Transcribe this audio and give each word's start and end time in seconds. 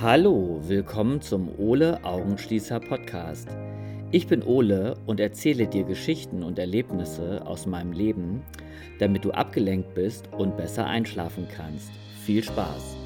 Hallo, 0.00 0.60
willkommen 0.62 1.20
zum 1.20 1.58
Ole 1.58 2.04
Augenschließer 2.04 2.78
Podcast. 2.78 3.48
Ich 4.12 4.28
bin 4.28 4.44
Ole 4.44 4.94
und 5.06 5.18
erzähle 5.18 5.66
dir 5.66 5.82
Geschichten 5.82 6.44
und 6.44 6.60
Erlebnisse 6.60 7.44
aus 7.44 7.66
meinem 7.66 7.90
Leben, 7.90 8.44
damit 9.00 9.24
du 9.24 9.32
abgelenkt 9.32 9.94
bist 9.94 10.32
und 10.32 10.56
besser 10.56 10.86
einschlafen 10.86 11.48
kannst. 11.52 11.90
Viel 12.24 12.44
Spaß! 12.44 12.96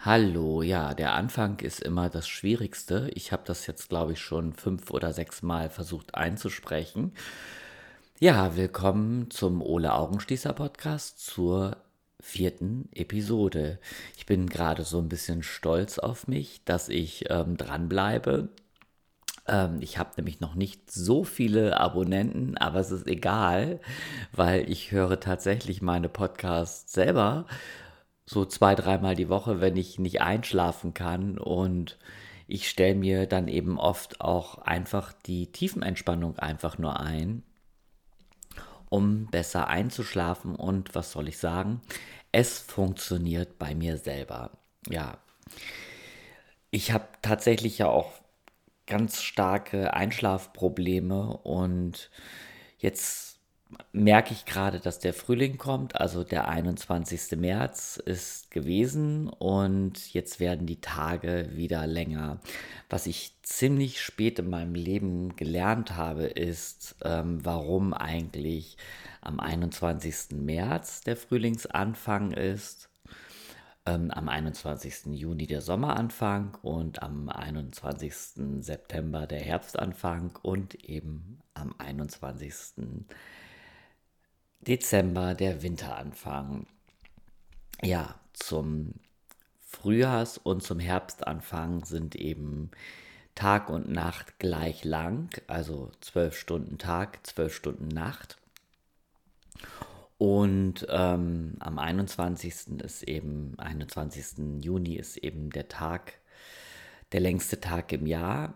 Hallo, 0.00 0.62
ja, 0.62 0.92
der 0.92 1.12
Anfang 1.12 1.60
ist 1.60 1.84
immer 1.84 2.10
das 2.10 2.26
Schwierigste. 2.26 3.12
Ich 3.14 3.30
habe 3.30 3.44
das 3.46 3.68
jetzt, 3.68 3.88
glaube 3.90 4.14
ich, 4.14 4.18
schon 4.18 4.54
fünf 4.54 4.90
oder 4.90 5.12
sechs 5.12 5.40
Mal 5.44 5.70
versucht 5.70 6.16
einzusprechen. 6.16 7.12
Ja, 8.18 8.56
willkommen 8.56 9.30
zum 9.30 9.60
Ole 9.60 9.92
Augenschließer 9.92 10.54
Podcast 10.54 11.22
zur 11.22 11.76
vierten 12.18 12.88
Episode. 12.94 13.78
Ich 14.16 14.24
bin 14.24 14.48
gerade 14.48 14.84
so 14.84 14.98
ein 14.98 15.10
bisschen 15.10 15.42
stolz 15.42 15.98
auf 15.98 16.26
mich, 16.26 16.64
dass 16.64 16.88
ich 16.88 17.26
ähm, 17.28 17.58
dranbleibe. 17.58 18.48
Ähm, 19.46 19.78
ich 19.82 19.98
habe 19.98 20.12
nämlich 20.16 20.40
noch 20.40 20.54
nicht 20.54 20.90
so 20.90 21.24
viele 21.24 21.78
Abonnenten, 21.78 22.56
aber 22.56 22.80
es 22.80 22.90
ist 22.90 23.06
egal, 23.06 23.80
weil 24.32 24.70
ich 24.70 24.92
höre 24.92 25.20
tatsächlich 25.20 25.82
meine 25.82 26.08
Podcasts 26.08 26.90
selber 26.90 27.44
so 28.24 28.46
zwei, 28.46 28.74
dreimal 28.74 29.14
die 29.14 29.28
Woche, 29.28 29.60
wenn 29.60 29.76
ich 29.76 29.98
nicht 29.98 30.22
einschlafen 30.22 30.94
kann 30.94 31.36
und 31.36 31.98
ich 32.46 32.70
stelle 32.70 32.94
mir 32.94 33.26
dann 33.26 33.48
eben 33.48 33.78
oft 33.78 34.22
auch 34.22 34.56
einfach 34.58 35.12
die 35.12 35.52
Tiefenentspannung 35.52 36.38
einfach 36.38 36.78
nur 36.78 36.98
ein 36.98 37.42
um 38.88 39.26
besser 39.26 39.68
einzuschlafen. 39.68 40.54
Und 40.54 40.94
was 40.94 41.12
soll 41.12 41.28
ich 41.28 41.38
sagen? 41.38 41.80
Es 42.32 42.58
funktioniert 42.58 43.58
bei 43.58 43.74
mir 43.74 43.96
selber. 43.96 44.50
Ja, 44.88 45.18
ich 46.70 46.92
habe 46.92 47.06
tatsächlich 47.22 47.78
ja 47.78 47.88
auch 47.88 48.12
ganz 48.86 49.22
starke 49.22 49.94
Einschlafprobleme 49.94 51.38
und 51.38 52.10
jetzt 52.78 53.35
merke 53.92 54.32
ich 54.32 54.44
gerade, 54.44 54.78
dass 54.78 54.98
der 54.98 55.12
Frühling 55.12 55.58
kommt, 55.58 56.00
also 56.00 56.22
der 56.22 56.48
21. 56.48 57.38
März 57.38 57.96
ist 58.04 58.50
gewesen 58.50 59.28
und 59.28 60.12
jetzt 60.12 60.38
werden 60.38 60.66
die 60.66 60.80
Tage 60.80 61.50
wieder 61.52 61.86
länger. 61.86 62.40
Was 62.88 63.06
ich 63.06 63.36
ziemlich 63.42 64.00
spät 64.00 64.38
in 64.38 64.50
meinem 64.50 64.74
Leben 64.74 65.34
gelernt 65.36 65.96
habe, 65.96 66.24
ist, 66.26 66.96
ähm, 67.02 67.44
warum 67.44 67.92
eigentlich 67.92 68.76
am 69.20 69.40
21. 69.40 70.36
März 70.44 71.00
der 71.00 71.16
Frühlingsanfang 71.16 72.32
ist, 72.32 72.88
ähm, 73.86 74.10
am 74.12 74.28
21. 74.28 75.14
Juni 75.14 75.46
der 75.46 75.60
Sommeranfang 75.60 76.56
und 76.62 77.02
am 77.02 77.28
21. 77.28 78.62
September 78.62 79.26
der 79.26 79.40
Herbstanfang 79.40 80.38
und 80.42 80.74
eben 80.84 81.40
am 81.54 81.74
21. 81.78 82.74
Dezember 84.66 85.34
der 85.34 85.62
Winteranfang. 85.62 86.66
Ja, 87.82 88.16
zum 88.32 88.94
Frühjahrs- 89.60 90.38
und 90.38 90.62
zum 90.62 90.80
Herbstanfang 90.80 91.84
sind 91.84 92.16
eben 92.16 92.70
Tag 93.34 93.68
und 93.68 93.90
Nacht 93.90 94.38
gleich 94.38 94.84
lang, 94.84 95.30
also 95.46 95.90
zwölf 96.00 96.36
Stunden 96.36 96.78
Tag, 96.78 97.26
zwölf 97.26 97.54
Stunden 97.54 97.88
Nacht. 97.88 98.38
Und 100.18 100.86
ähm, 100.88 101.56
am 101.60 101.78
21. 101.78 102.80
ist 102.82 103.02
eben, 103.02 103.54
21. 103.58 104.64
Juni 104.64 104.96
ist 104.96 105.18
eben 105.18 105.50
der 105.50 105.68
Tag, 105.68 106.14
der 107.12 107.20
längste 107.20 107.60
Tag 107.60 107.92
im 107.92 108.06
Jahr. 108.06 108.54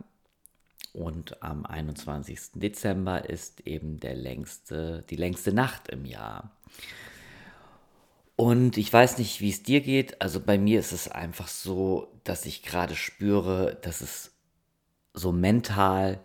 Und 0.93 1.43
am 1.43 1.65
21. 1.67 2.53
Dezember 2.55 3.29
ist 3.29 3.61
eben 3.67 4.01
der 4.01 4.15
längste, 4.15 5.05
die 5.09 5.17
längste 5.17 5.53
Nacht 5.53 5.89
im 5.89 6.05
Jahr. 6.05 6.51
Und 8.37 8.79
ich 8.79 8.91
weiß 8.93 9.19
nicht, 9.19 9.41
wie 9.41 9.51
es 9.51 9.63
dir 9.63 9.83
geht. 9.83 10.23
Also 10.23 10.41
bei 10.41 10.59
mir 10.59 10.81
ist 10.81 10.93
es 10.93 11.09
einfach 11.09 11.49
so, 11.49 12.09
dass 12.25 12.47
ich 12.47 12.63
gerade 12.63 12.97
spüre, 12.97 13.79
dass 13.83 14.01
es 14.01 14.33
so 15.13 15.31
mental 15.31 16.21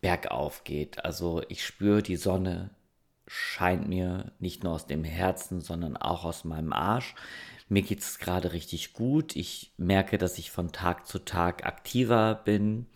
bergauf 0.00 0.64
geht. 0.64 1.04
Also 1.04 1.42
ich 1.48 1.64
spüre, 1.66 2.02
die 2.02 2.16
Sonne 2.16 2.70
scheint 3.26 3.88
mir 3.88 4.30
nicht 4.38 4.62
nur 4.62 4.74
aus 4.74 4.86
dem 4.86 5.02
Herzen, 5.02 5.60
sondern 5.60 5.96
auch 5.96 6.24
aus 6.24 6.44
meinem 6.44 6.72
Arsch. 6.72 7.14
Mir 7.68 7.82
geht 7.82 7.98
es 7.98 8.18
gerade 8.18 8.52
richtig 8.52 8.92
gut. 8.92 9.34
Ich 9.34 9.72
merke, 9.76 10.18
dass 10.18 10.38
ich 10.38 10.52
von 10.52 10.70
Tag 10.70 11.06
zu 11.06 11.18
Tag 11.18 11.66
aktiver 11.66 12.36
bin. 12.44 12.86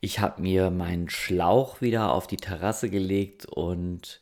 Ich 0.00 0.18
habe 0.18 0.40
mir 0.40 0.70
meinen 0.70 1.10
Schlauch 1.10 1.80
wieder 1.82 2.12
auf 2.12 2.26
die 2.26 2.38
Terrasse 2.38 2.88
gelegt 2.88 3.44
und 3.46 4.20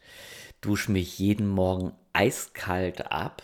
dusche 0.60 0.90
mich 0.90 1.18
jeden 1.18 1.46
Morgen 1.46 1.92
eiskalt 2.12 3.12
ab. 3.12 3.42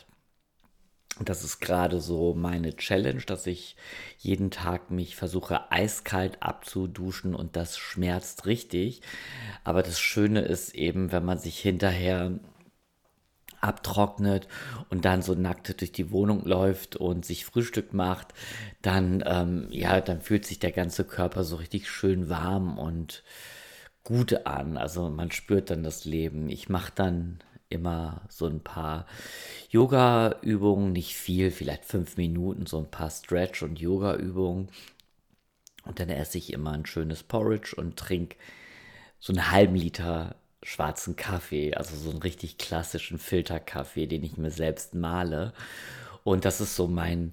Das 1.20 1.44
ist 1.44 1.60
gerade 1.60 2.00
so 2.00 2.34
meine 2.34 2.74
Challenge, 2.74 3.22
dass 3.22 3.46
ich 3.46 3.76
jeden 4.18 4.50
Tag 4.50 4.90
mich 4.90 5.14
versuche 5.14 5.70
eiskalt 5.70 6.42
abzuduschen 6.42 7.36
und 7.36 7.54
das 7.54 7.78
schmerzt 7.78 8.46
richtig. 8.46 9.00
Aber 9.62 9.84
das 9.84 10.00
Schöne 10.00 10.40
ist 10.40 10.74
eben, 10.74 11.12
wenn 11.12 11.24
man 11.24 11.38
sich 11.38 11.60
hinterher 11.60 12.32
abtrocknet 13.64 14.46
und 14.90 15.04
dann 15.04 15.22
so 15.22 15.34
nackt 15.34 15.80
durch 15.80 15.92
die 15.92 16.10
Wohnung 16.10 16.44
läuft 16.44 16.96
und 16.96 17.24
sich 17.24 17.44
Frühstück 17.44 17.92
macht, 17.94 18.34
dann, 18.82 19.24
ähm, 19.26 19.68
ja, 19.70 20.00
dann 20.00 20.20
fühlt 20.20 20.44
sich 20.44 20.58
der 20.58 20.72
ganze 20.72 21.04
Körper 21.04 21.44
so 21.44 21.56
richtig 21.56 21.88
schön 21.90 22.28
warm 22.28 22.78
und 22.78 23.24
gut 24.04 24.46
an. 24.46 24.76
Also 24.76 25.08
man 25.08 25.30
spürt 25.30 25.70
dann 25.70 25.82
das 25.82 26.04
Leben. 26.04 26.48
Ich 26.50 26.68
mache 26.68 26.92
dann 26.94 27.40
immer 27.70 28.22
so 28.28 28.46
ein 28.46 28.60
paar 28.60 29.06
Yoga-Übungen, 29.70 30.92
nicht 30.92 31.14
viel, 31.14 31.50
vielleicht 31.50 31.84
fünf 31.84 32.16
Minuten, 32.16 32.66
so 32.66 32.78
ein 32.78 32.90
paar 32.90 33.10
Stretch- 33.10 33.62
und 33.62 33.80
Yoga-Übungen. 33.80 34.68
Und 35.84 36.00
dann 36.00 36.08
esse 36.08 36.38
ich 36.38 36.52
immer 36.52 36.72
ein 36.72 36.86
schönes 36.86 37.22
Porridge 37.22 37.74
und 37.76 37.96
trinke 37.96 38.36
so 39.18 39.32
einen 39.32 39.50
halben 39.50 39.74
Liter 39.74 40.36
schwarzen 40.64 41.14
Kaffee, 41.14 41.74
also 41.74 41.94
so 41.94 42.10
einen 42.10 42.22
richtig 42.22 42.58
klassischen 42.58 43.18
Filterkaffee, 43.18 44.06
den 44.06 44.24
ich 44.24 44.36
mir 44.36 44.50
selbst 44.50 44.94
male. 44.94 45.52
Und 46.24 46.44
das 46.46 46.60
ist 46.60 46.74
so 46.74 46.88
mein, 46.88 47.32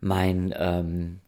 mein, 0.00 0.54
ähm, 0.56 1.20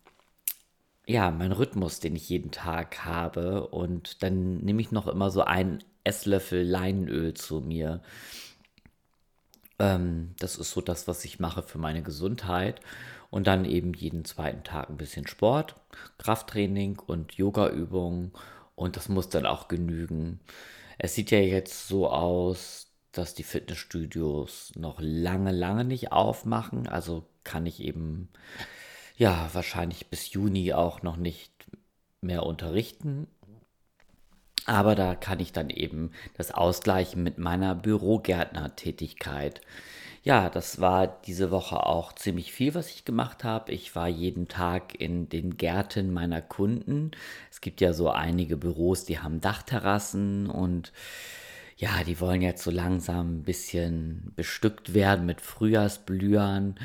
ja, 1.06 1.30
mein 1.30 1.52
Rhythmus, 1.52 2.00
den 2.00 2.14
ich 2.16 2.28
jeden 2.28 2.50
Tag 2.50 3.04
habe. 3.04 3.66
Und 3.68 4.22
dann 4.22 4.58
nehme 4.58 4.82
ich 4.82 4.92
noch 4.92 5.08
immer 5.08 5.30
so 5.30 5.42
einen 5.42 5.82
Esslöffel 6.04 6.62
Leinöl 6.62 7.34
zu 7.34 7.60
mir. 7.60 8.02
Ähm, 9.78 10.34
das 10.38 10.56
ist 10.56 10.70
so 10.72 10.82
das, 10.82 11.08
was 11.08 11.24
ich 11.24 11.40
mache 11.40 11.62
für 11.62 11.78
meine 11.78 12.02
Gesundheit. 12.02 12.80
Und 13.30 13.46
dann 13.46 13.64
eben 13.64 13.94
jeden 13.94 14.26
zweiten 14.26 14.64
Tag 14.64 14.90
ein 14.90 14.98
bisschen 14.98 15.26
Sport, 15.26 15.76
Krafttraining 16.18 16.98
und 16.98 17.32
Yogaübungen. 17.32 18.32
Und 18.76 18.96
das 18.96 19.08
muss 19.08 19.30
dann 19.30 19.46
auch 19.46 19.68
genügen. 19.68 20.40
Es 20.98 21.14
sieht 21.14 21.30
ja 21.30 21.38
jetzt 21.38 21.88
so 21.88 22.08
aus, 22.08 22.92
dass 23.12 23.34
die 23.34 23.42
Fitnessstudios 23.42 24.72
noch 24.76 24.98
lange, 25.00 25.52
lange 25.52 25.84
nicht 25.84 26.12
aufmachen. 26.12 26.88
Also 26.88 27.26
kann 27.44 27.66
ich 27.66 27.80
eben, 27.80 28.28
ja, 29.16 29.50
wahrscheinlich 29.52 30.08
bis 30.08 30.32
Juni 30.32 30.72
auch 30.72 31.02
noch 31.02 31.16
nicht 31.16 31.52
mehr 32.20 32.44
unterrichten. 32.44 33.26
Aber 34.64 34.94
da 34.94 35.14
kann 35.14 35.40
ich 35.40 35.52
dann 35.52 35.70
eben 35.70 36.12
das 36.36 36.52
ausgleichen 36.52 37.22
mit 37.22 37.36
meiner 37.38 37.74
Bürogärtner-Tätigkeit. 37.74 39.60
Ja, 40.24 40.48
das 40.50 40.80
war 40.80 41.08
diese 41.26 41.50
Woche 41.50 41.84
auch 41.84 42.12
ziemlich 42.12 42.52
viel, 42.52 42.74
was 42.74 42.90
ich 42.90 43.04
gemacht 43.04 43.42
habe. 43.42 43.72
Ich 43.72 43.96
war 43.96 44.06
jeden 44.06 44.46
Tag 44.46 44.94
in 45.00 45.28
den 45.28 45.56
Gärten 45.56 46.12
meiner 46.12 46.40
Kunden. 46.40 47.10
Es 47.50 47.60
gibt 47.60 47.80
ja 47.80 47.92
so 47.92 48.08
einige 48.08 48.56
Büros, 48.56 49.04
die 49.04 49.18
haben 49.18 49.40
Dachterrassen 49.40 50.48
und 50.48 50.92
ja, 51.76 52.04
die 52.04 52.20
wollen 52.20 52.42
jetzt 52.42 52.62
so 52.62 52.70
langsam 52.70 53.38
ein 53.38 53.42
bisschen 53.42 54.32
bestückt 54.36 54.94
werden 54.94 55.26
mit 55.26 55.40
Frühjahrsblühern 55.40 56.76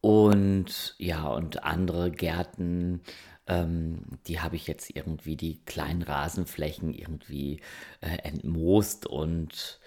und 0.00 0.94
ja, 0.98 1.26
und 1.28 1.64
andere 1.64 2.10
Gärten, 2.12 3.00
ähm, 3.48 4.02
die 4.28 4.40
habe 4.40 4.54
ich 4.56 4.68
jetzt 4.68 4.94
irgendwie 4.94 5.34
die 5.36 5.64
kleinen 5.64 6.02
Rasenflächen 6.02 6.94
irgendwie 6.94 7.60
äh, 8.00 8.18
entmoost 8.22 9.06
und 9.06 9.80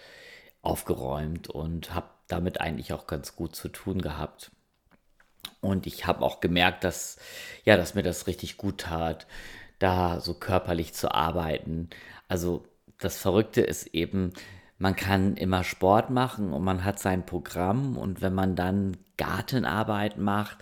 aufgeräumt 0.61 1.49
und 1.49 1.93
habe 1.95 2.09
damit 2.31 2.61
eigentlich 2.61 2.93
auch 2.93 3.07
ganz 3.07 3.35
gut 3.35 3.55
zu 3.55 3.69
tun 3.69 4.01
gehabt. 4.01 4.51
Und 5.59 5.87
ich 5.87 6.05
habe 6.07 6.23
auch 6.23 6.39
gemerkt, 6.39 6.83
dass, 6.83 7.17
ja, 7.63 7.77
dass 7.77 7.95
mir 7.95 8.03
das 8.03 8.27
richtig 8.27 8.57
gut 8.57 8.79
tat, 8.79 9.27
da 9.79 10.19
so 10.19 10.33
körperlich 10.33 10.93
zu 10.93 11.13
arbeiten. 11.13 11.89
Also 12.27 12.65
das 12.99 13.17
Verrückte 13.17 13.61
ist 13.61 13.87
eben, 13.87 14.33
man 14.77 14.95
kann 14.95 15.35
immer 15.35 15.63
Sport 15.63 16.09
machen 16.09 16.53
und 16.53 16.63
man 16.63 16.83
hat 16.83 16.99
sein 16.99 17.25
Programm 17.25 17.97
und 17.97 18.21
wenn 18.21 18.33
man 18.33 18.55
dann 18.55 18.97
Gartenarbeit 19.17 20.17
macht, 20.17 20.57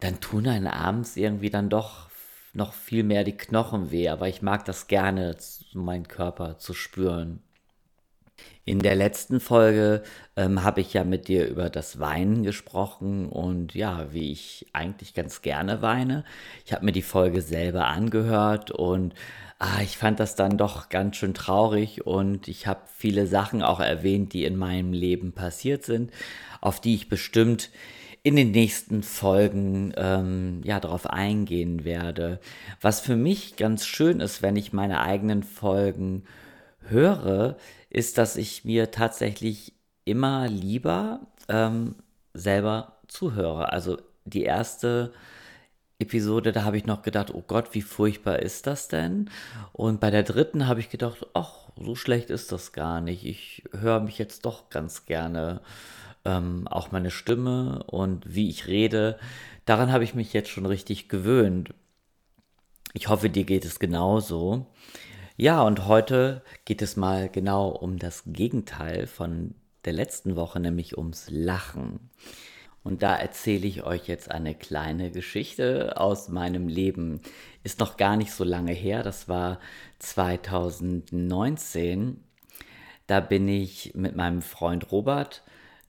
dann 0.00 0.20
tun 0.20 0.46
einen 0.46 0.66
abends 0.66 1.16
irgendwie 1.16 1.50
dann 1.50 1.70
doch 1.70 2.10
noch 2.52 2.72
viel 2.72 3.02
mehr 3.02 3.24
die 3.24 3.36
Knochen 3.36 3.90
weh, 3.90 4.08
aber 4.08 4.28
ich 4.28 4.42
mag 4.42 4.64
das 4.64 4.86
gerne, 4.86 5.36
meinen 5.72 6.08
Körper 6.08 6.58
zu 6.58 6.74
spüren. 6.74 7.42
In 8.66 8.78
der 8.78 8.96
letzten 8.96 9.40
Folge 9.40 10.02
ähm, 10.36 10.64
habe 10.64 10.80
ich 10.80 10.94
ja 10.94 11.04
mit 11.04 11.28
dir 11.28 11.46
über 11.46 11.68
das 11.68 11.98
Weinen 11.98 12.42
gesprochen 12.44 13.28
und 13.28 13.74
ja, 13.74 14.12
wie 14.12 14.32
ich 14.32 14.66
eigentlich 14.72 15.12
ganz 15.12 15.42
gerne 15.42 15.82
weine. 15.82 16.24
Ich 16.64 16.72
habe 16.72 16.84
mir 16.84 16.92
die 16.92 17.02
Folge 17.02 17.42
selber 17.42 17.88
angehört 17.88 18.70
und 18.70 19.14
ah, 19.58 19.82
ich 19.82 19.98
fand 19.98 20.18
das 20.18 20.34
dann 20.34 20.56
doch 20.56 20.88
ganz 20.88 21.16
schön 21.16 21.34
traurig 21.34 22.06
und 22.06 22.48
ich 22.48 22.66
habe 22.66 22.80
viele 22.96 23.26
Sachen 23.26 23.62
auch 23.62 23.80
erwähnt, 23.80 24.32
die 24.32 24.44
in 24.44 24.56
meinem 24.56 24.94
Leben 24.94 25.32
passiert 25.32 25.84
sind, 25.84 26.10
auf 26.62 26.80
die 26.80 26.94
ich 26.94 27.10
bestimmt 27.10 27.70
in 28.22 28.36
den 28.36 28.52
nächsten 28.52 29.02
Folgen 29.02 29.92
ähm, 29.98 30.62
ja 30.64 30.80
darauf 30.80 31.06
eingehen 31.06 31.84
werde. 31.84 32.40
Was 32.80 33.00
für 33.00 33.16
mich 33.16 33.56
ganz 33.56 33.84
schön 33.84 34.20
ist, 34.20 34.40
wenn 34.40 34.56
ich 34.56 34.72
meine 34.72 35.00
eigenen 35.00 35.42
Folgen 35.42 36.24
höre, 36.88 37.56
ist, 37.94 38.18
dass 38.18 38.36
ich 38.36 38.64
mir 38.64 38.90
tatsächlich 38.90 39.72
immer 40.04 40.48
lieber 40.48 41.20
ähm, 41.48 41.94
selber 42.34 42.98
zuhöre. 43.06 43.72
Also 43.72 43.98
die 44.24 44.42
erste 44.42 45.12
Episode, 46.00 46.50
da 46.50 46.64
habe 46.64 46.76
ich 46.76 46.86
noch 46.86 47.02
gedacht, 47.02 47.32
oh 47.32 47.44
Gott, 47.46 47.72
wie 47.72 47.82
furchtbar 47.82 48.40
ist 48.40 48.66
das 48.66 48.88
denn? 48.88 49.30
Und 49.72 50.00
bei 50.00 50.10
der 50.10 50.24
dritten 50.24 50.66
habe 50.66 50.80
ich 50.80 50.90
gedacht, 50.90 51.24
ach, 51.34 51.70
so 51.76 51.94
schlecht 51.94 52.30
ist 52.30 52.50
das 52.50 52.72
gar 52.72 53.00
nicht. 53.00 53.24
Ich 53.24 53.62
höre 53.72 54.00
mich 54.00 54.18
jetzt 54.18 54.44
doch 54.44 54.70
ganz 54.70 55.06
gerne, 55.06 55.60
ähm, 56.24 56.66
auch 56.68 56.90
meine 56.90 57.12
Stimme 57.12 57.84
und 57.84 58.34
wie 58.34 58.50
ich 58.50 58.66
rede. 58.66 59.18
Daran 59.66 59.92
habe 59.92 60.04
ich 60.04 60.14
mich 60.14 60.32
jetzt 60.32 60.50
schon 60.50 60.66
richtig 60.66 61.08
gewöhnt. 61.08 61.72
Ich 62.92 63.08
hoffe, 63.08 63.30
dir 63.30 63.44
geht 63.44 63.64
es 63.64 63.78
genauso. 63.78 64.66
Ja, 65.36 65.62
und 65.62 65.86
heute 65.86 66.42
geht 66.64 66.80
es 66.80 66.96
mal 66.96 67.28
genau 67.28 67.68
um 67.68 67.98
das 67.98 68.22
Gegenteil 68.24 69.08
von 69.08 69.56
der 69.84 69.92
letzten 69.92 70.36
Woche, 70.36 70.60
nämlich 70.60 70.96
ums 70.96 71.26
Lachen. 71.28 72.08
Und 72.84 73.02
da 73.02 73.16
erzähle 73.16 73.66
ich 73.66 73.82
euch 73.82 74.06
jetzt 74.06 74.30
eine 74.30 74.54
kleine 74.54 75.10
Geschichte 75.10 75.96
aus 75.96 76.28
meinem 76.28 76.68
Leben. 76.68 77.20
Ist 77.64 77.80
noch 77.80 77.96
gar 77.96 78.16
nicht 78.16 78.30
so 78.30 78.44
lange 78.44 78.70
her, 78.72 79.02
das 79.02 79.28
war 79.28 79.58
2019. 79.98 82.22
Da 83.08 83.18
bin 83.18 83.48
ich 83.48 83.92
mit 83.96 84.14
meinem 84.14 84.40
Freund 84.40 84.92
Robert 84.92 85.42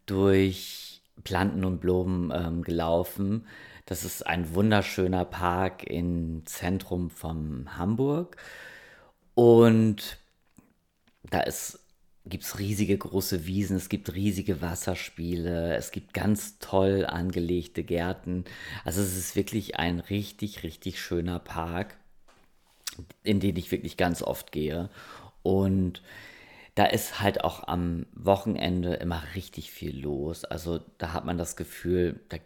durch 0.07 1.03
Planten 1.23 1.65
und 1.65 1.81
Blumen 1.81 2.31
ähm, 2.33 2.63
gelaufen. 2.63 3.45
Das 3.85 4.05
ist 4.05 4.25
ein 4.25 4.55
wunderschöner 4.55 5.25
Park 5.25 5.83
im 5.83 6.47
Zentrum 6.47 7.11
von 7.11 7.77
Hamburg. 7.77 8.37
Und 9.35 10.17
da 11.29 11.43
gibt 12.25 12.43
es 12.43 12.59
riesige 12.59 12.97
große 12.97 13.45
Wiesen, 13.45 13.77
es 13.77 13.89
gibt 13.89 14.13
riesige 14.13 14.61
Wasserspiele, 14.61 15.75
es 15.75 15.91
gibt 15.91 16.13
ganz 16.13 16.57
toll 16.59 17.05
angelegte 17.05 17.83
Gärten. 17.83 18.45
Also 18.83 19.01
es 19.01 19.15
ist 19.15 19.35
wirklich 19.35 19.77
ein 19.77 19.99
richtig, 19.99 20.63
richtig 20.63 20.99
schöner 20.99 21.39
Park, 21.39 21.97
in 23.23 23.39
den 23.39 23.55
ich 23.57 23.71
wirklich 23.71 23.97
ganz 23.97 24.23
oft 24.23 24.51
gehe. 24.51 24.89
Und 25.43 26.01
da 26.75 26.85
ist 26.85 27.21
halt 27.21 27.43
auch 27.43 27.67
am 27.67 28.05
Wochenende 28.13 28.95
immer 28.95 29.23
richtig 29.35 29.71
viel 29.71 29.97
los. 29.97 30.45
Also 30.45 30.79
da 30.97 31.13
hat 31.13 31.25
man 31.25 31.37
das 31.37 31.55
Gefühl, 31.55 32.21
da 32.29 32.37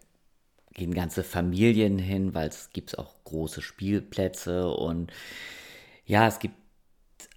gehen 0.73 0.93
ganze 0.93 1.23
Familien 1.23 1.97
hin, 1.99 2.33
weil 2.33 2.49
es 2.49 2.71
gibt 2.73 2.97
auch 2.99 3.15
große 3.23 3.61
Spielplätze 3.61 4.69
und 4.69 5.11
ja, 6.05 6.27
es 6.27 6.39
gibt 6.39 6.55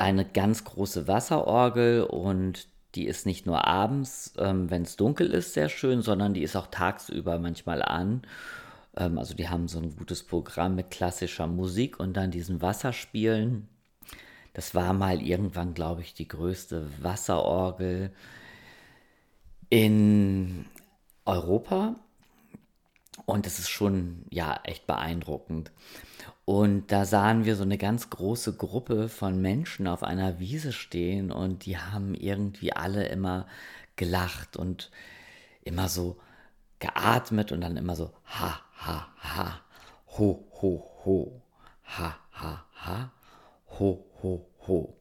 eine 0.02 0.24
ganz 0.24 0.64
große 0.64 1.06
Wasserorgel 1.06 2.02
und 2.02 2.66
die 2.96 3.06
ist 3.06 3.24
nicht 3.24 3.46
nur 3.46 3.68
abends, 3.68 4.34
ähm, 4.36 4.68
wenn 4.68 4.82
es 4.82 4.96
dunkel 4.96 5.30
ist, 5.30 5.54
sehr 5.54 5.68
schön, 5.68 6.02
sondern 6.02 6.34
die 6.34 6.42
ist 6.42 6.56
auch 6.56 6.66
tagsüber 6.66 7.38
manchmal 7.38 7.82
an. 7.82 8.22
Ähm, 8.96 9.16
also 9.16 9.34
die 9.34 9.48
haben 9.48 9.68
so 9.68 9.78
ein 9.78 9.94
gutes 9.96 10.24
Programm 10.24 10.74
mit 10.74 10.90
klassischer 10.90 11.46
Musik 11.46 12.00
und 12.00 12.14
dann 12.14 12.32
diesen 12.32 12.60
Wasserspielen. 12.60 13.68
Das 14.54 14.74
war 14.74 14.92
mal 14.92 15.22
irgendwann, 15.22 15.72
glaube 15.72 16.02
ich, 16.02 16.14
die 16.14 16.26
größte 16.26 16.88
Wasserorgel 17.00 18.12
in 19.70 20.66
Europa. 21.24 21.94
Und 23.24 23.46
das 23.46 23.60
ist 23.60 23.70
schon, 23.70 24.24
ja, 24.30 24.58
echt 24.64 24.88
beeindruckend. 24.88 25.70
Und 26.52 26.92
da 26.92 27.06
sahen 27.06 27.46
wir 27.46 27.56
so 27.56 27.62
eine 27.62 27.78
ganz 27.78 28.10
große 28.10 28.52
Gruppe 28.58 29.08
von 29.08 29.40
Menschen 29.40 29.86
auf 29.86 30.02
einer 30.02 30.38
Wiese 30.38 30.74
stehen 30.74 31.32
und 31.32 31.64
die 31.64 31.78
haben 31.78 32.14
irgendwie 32.14 32.74
alle 32.74 33.06
immer 33.06 33.46
gelacht 33.96 34.58
und 34.58 34.90
immer 35.64 35.88
so 35.88 36.18
geatmet 36.78 37.52
und 37.52 37.62
dann 37.62 37.78
immer 37.78 37.96
so 37.96 38.12
ha, 38.26 38.60
ha, 38.76 39.08
ha, 39.18 39.62
ho, 40.08 40.44
ho, 40.60 40.90
ho, 41.06 41.42
ha, 41.84 42.18
ha, 42.32 42.66
ha, 42.74 43.12
ho, 43.78 44.04
ho, 44.22 44.46
ho. 44.68 44.94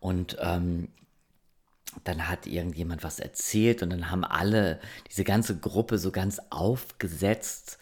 Und 0.00 0.38
ähm, 0.40 0.88
dann 2.04 2.26
hat 2.26 2.46
irgendjemand 2.46 3.04
was 3.04 3.20
erzählt 3.20 3.82
und 3.82 3.90
dann 3.90 4.10
haben 4.10 4.24
alle, 4.24 4.80
diese 5.10 5.24
ganze 5.24 5.58
Gruppe 5.58 5.98
so 5.98 6.10
ganz 6.10 6.40
aufgesetzt 6.48 7.78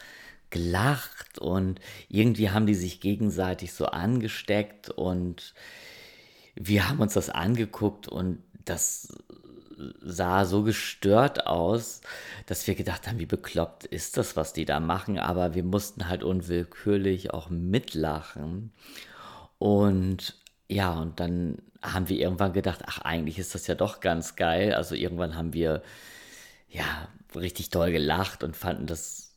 gelacht 0.51 1.39
und 1.39 1.81
irgendwie 2.09 2.51
haben 2.51 2.67
die 2.67 2.75
sich 2.75 3.01
gegenseitig 3.01 3.73
so 3.73 3.87
angesteckt 3.87 4.91
und 4.91 5.55
wir 6.55 6.89
haben 6.89 7.01
uns 7.01 7.15
das 7.15 7.31
angeguckt 7.31 8.09
und 8.09 8.43
das 8.65 9.09
sah 10.01 10.45
so 10.45 10.63
gestört 10.63 11.47
aus, 11.47 12.01
dass 12.47 12.67
wir 12.67 12.75
gedacht 12.75 13.07
haben, 13.07 13.19
wie 13.19 13.27
bekloppt 13.27 13.85
ist 13.85 14.17
das, 14.17 14.37
was 14.37 14.53
die 14.53 14.65
da 14.65 14.81
machen, 14.81 15.19
aber 15.19 15.55
wir 15.55 15.65
mussten 15.65 16.09
halt 16.09 16.25
unwillkürlich 16.25 17.33
auch 17.33 17.49
mitlachen. 17.51 18.73
Und 19.59 20.37
ja, 20.69 20.93
und 20.95 21.21
dann 21.21 21.59
haben 21.83 22.09
wir 22.09 22.19
irgendwann 22.19 22.53
gedacht, 22.53 22.83
ach, 22.87 22.99
eigentlich 23.03 23.39
ist 23.39 23.55
das 23.55 23.67
ja 23.67 23.75
doch 23.75 24.01
ganz 24.01 24.37
geil. 24.37 24.75
Also 24.75 24.95
irgendwann 24.95 25.37
haben 25.37 25.53
wir 25.53 25.83
ja 26.69 27.09
richtig 27.35 27.71
toll 27.71 27.93
gelacht 27.93 28.43
und 28.43 28.57
fanden 28.57 28.87
das 28.87 29.28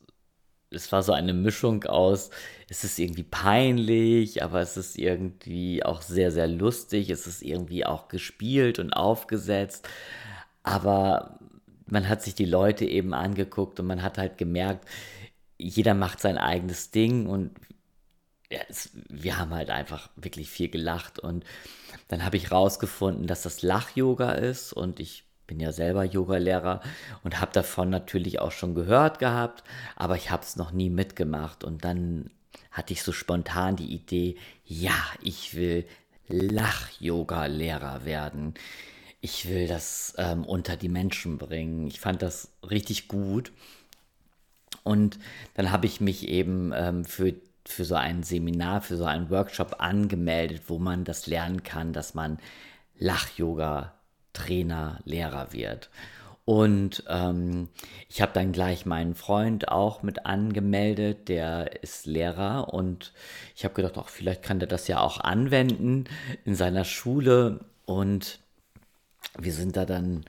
es 0.74 0.90
war 0.92 1.02
so 1.02 1.12
eine 1.12 1.32
Mischung 1.32 1.84
aus, 1.84 2.30
es 2.68 2.84
ist 2.84 2.98
irgendwie 2.98 3.24
peinlich, 3.24 4.42
aber 4.42 4.60
es 4.60 4.76
ist 4.76 4.98
irgendwie 4.98 5.84
auch 5.84 6.02
sehr, 6.02 6.30
sehr 6.30 6.48
lustig, 6.48 7.10
es 7.10 7.26
ist 7.26 7.42
irgendwie 7.42 7.84
auch 7.86 8.08
gespielt 8.08 8.78
und 8.78 8.92
aufgesetzt, 8.92 9.88
aber 10.62 11.38
man 11.86 12.08
hat 12.08 12.22
sich 12.22 12.34
die 12.34 12.46
Leute 12.46 12.84
eben 12.86 13.14
angeguckt 13.14 13.78
und 13.80 13.86
man 13.86 14.02
hat 14.02 14.18
halt 14.18 14.38
gemerkt, 14.38 14.88
jeder 15.58 15.94
macht 15.94 16.20
sein 16.20 16.38
eigenes 16.38 16.90
Ding 16.90 17.26
und 17.26 17.50
ja, 18.52 18.60
es, 18.68 18.90
wir 19.08 19.38
haben 19.38 19.54
halt 19.54 19.70
einfach 19.70 20.10
wirklich 20.16 20.50
viel 20.50 20.68
gelacht. 20.68 21.18
Und 21.18 21.44
dann 22.08 22.24
habe 22.24 22.36
ich 22.36 22.50
rausgefunden, 22.52 23.26
dass 23.26 23.42
das 23.42 23.62
Lach-Yoga 23.62 24.32
ist 24.32 24.72
und 24.72 25.00
ich 25.00 25.24
bin 25.46 25.60
ja 25.60 25.72
selber 25.72 26.04
Yogalehrer 26.04 26.80
und 27.24 27.40
habe 27.40 27.52
davon 27.52 27.90
natürlich 27.90 28.40
auch 28.40 28.52
schon 28.52 28.74
gehört 28.74 29.18
gehabt, 29.18 29.64
aber 29.96 30.16
ich 30.16 30.30
habe 30.30 30.42
es 30.42 30.56
noch 30.56 30.72
nie 30.72 30.90
mitgemacht. 30.90 31.64
Und 31.64 31.84
dann 31.84 32.30
hatte 32.70 32.92
ich 32.92 33.02
so 33.02 33.12
spontan 33.12 33.76
die 33.76 33.92
Idee, 33.92 34.36
ja, 34.64 34.94
ich 35.22 35.54
will 35.54 35.86
Lach-Yoga-Lehrer 36.28 38.04
werden. 38.04 38.54
Ich 39.20 39.48
will 39.48 39.68
das 39.68 40.14
ähm, 40.18 40.44
unter 40.44 40.76
die 40.76 40.88
Menschen 40.88 41.38
bringen. 41.38 41.86
Ich 41.86 42.00
fand 42.00 42.22
das 42.22 42.50
richtig 42.68 43.08
gut. 43.08 43.52
Und 44.82 45.18
dann 45.54 45.70
habe 45.70 45.86
ich 45.86 46.00
mich 46.00 46.26
eben 46.28 46.72
ähm, 46.74 47.04
für, 47.04 47.34
für 47.64 47.84
so 47.84 47.94
ein 47.94 48.22
Seminar, 48.22 48.80
für 48.80 48.96
so 48.96 49.04
einen 49.04 49.30
Workshop 49.30 49.76
angemeldet, 49.78 50.62
wo 50.66 50.78
man 50.78 51.04
das 51.04 51.26
lernen 51.26 51.62
kann, 51.62 51.92
dass 51.92 52.14
man 52.14 52.38
Lach-Yoga 52.98 53.94
Trainer, 54.32 55.00
Lehrer 55.04 55.52
wird. 55.52 55.90
Und 56.44 57.04
ähm, 57.08 57.68
ich 58.08 58.20
habe 58.20 58.32
dann 58.32 58.52
gleich 58.52 58.84
meinen 58.84 59.14
Freund 59.14 59.68
auch 59.68 60.02
mit 60.02 60.26
angemeldet, 60.26 61.28
der 61.28 61.82
ist 61.82 62.04
Lehrer 62.06 62.74
und 62.74 63.12
ich 63.54 63.64
habe 63.64 63.74
gedacht, 63.74 63.96
auch 63.96 64.08
vielleicht 64.08 64.42
kann 64.42 64.58
der 64.58 64.68
das 64.68 64.88
ja 64.88 65.00
auch 65.00 65.20
anwenden 65.20 66.04
in 66.44 66.56
seiner 66.56 66.84
Schule. 66.84 67.60
Und 67.86 68.40
wir 69.38 69.52
sind 69.52 69.76
da 69.76 69.84
dann 69.84 70.24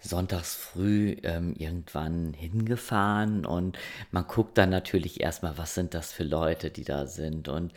sonntags 0.00 0.56
früh 0.56 1.16
ähm, 1.22 1.54
irgendwann 1.56 2.34
hingefahren 2.34 3.46
und 3.46 3.78
man 4.10 4.26
guckt 4.26 4.58
dann 4.58 4.70
natürlich 4.70 5.20
erstmal, 5.20 5.58
was 5.58 5.74
sind 5.74 5.94
das 5.94 6.12
für 6.12 6.24
Leute, 6.24 6.70
die 6.70 6.84
da 6.84 7.06
sind. 7.06 7.48
Und 7.48 7.72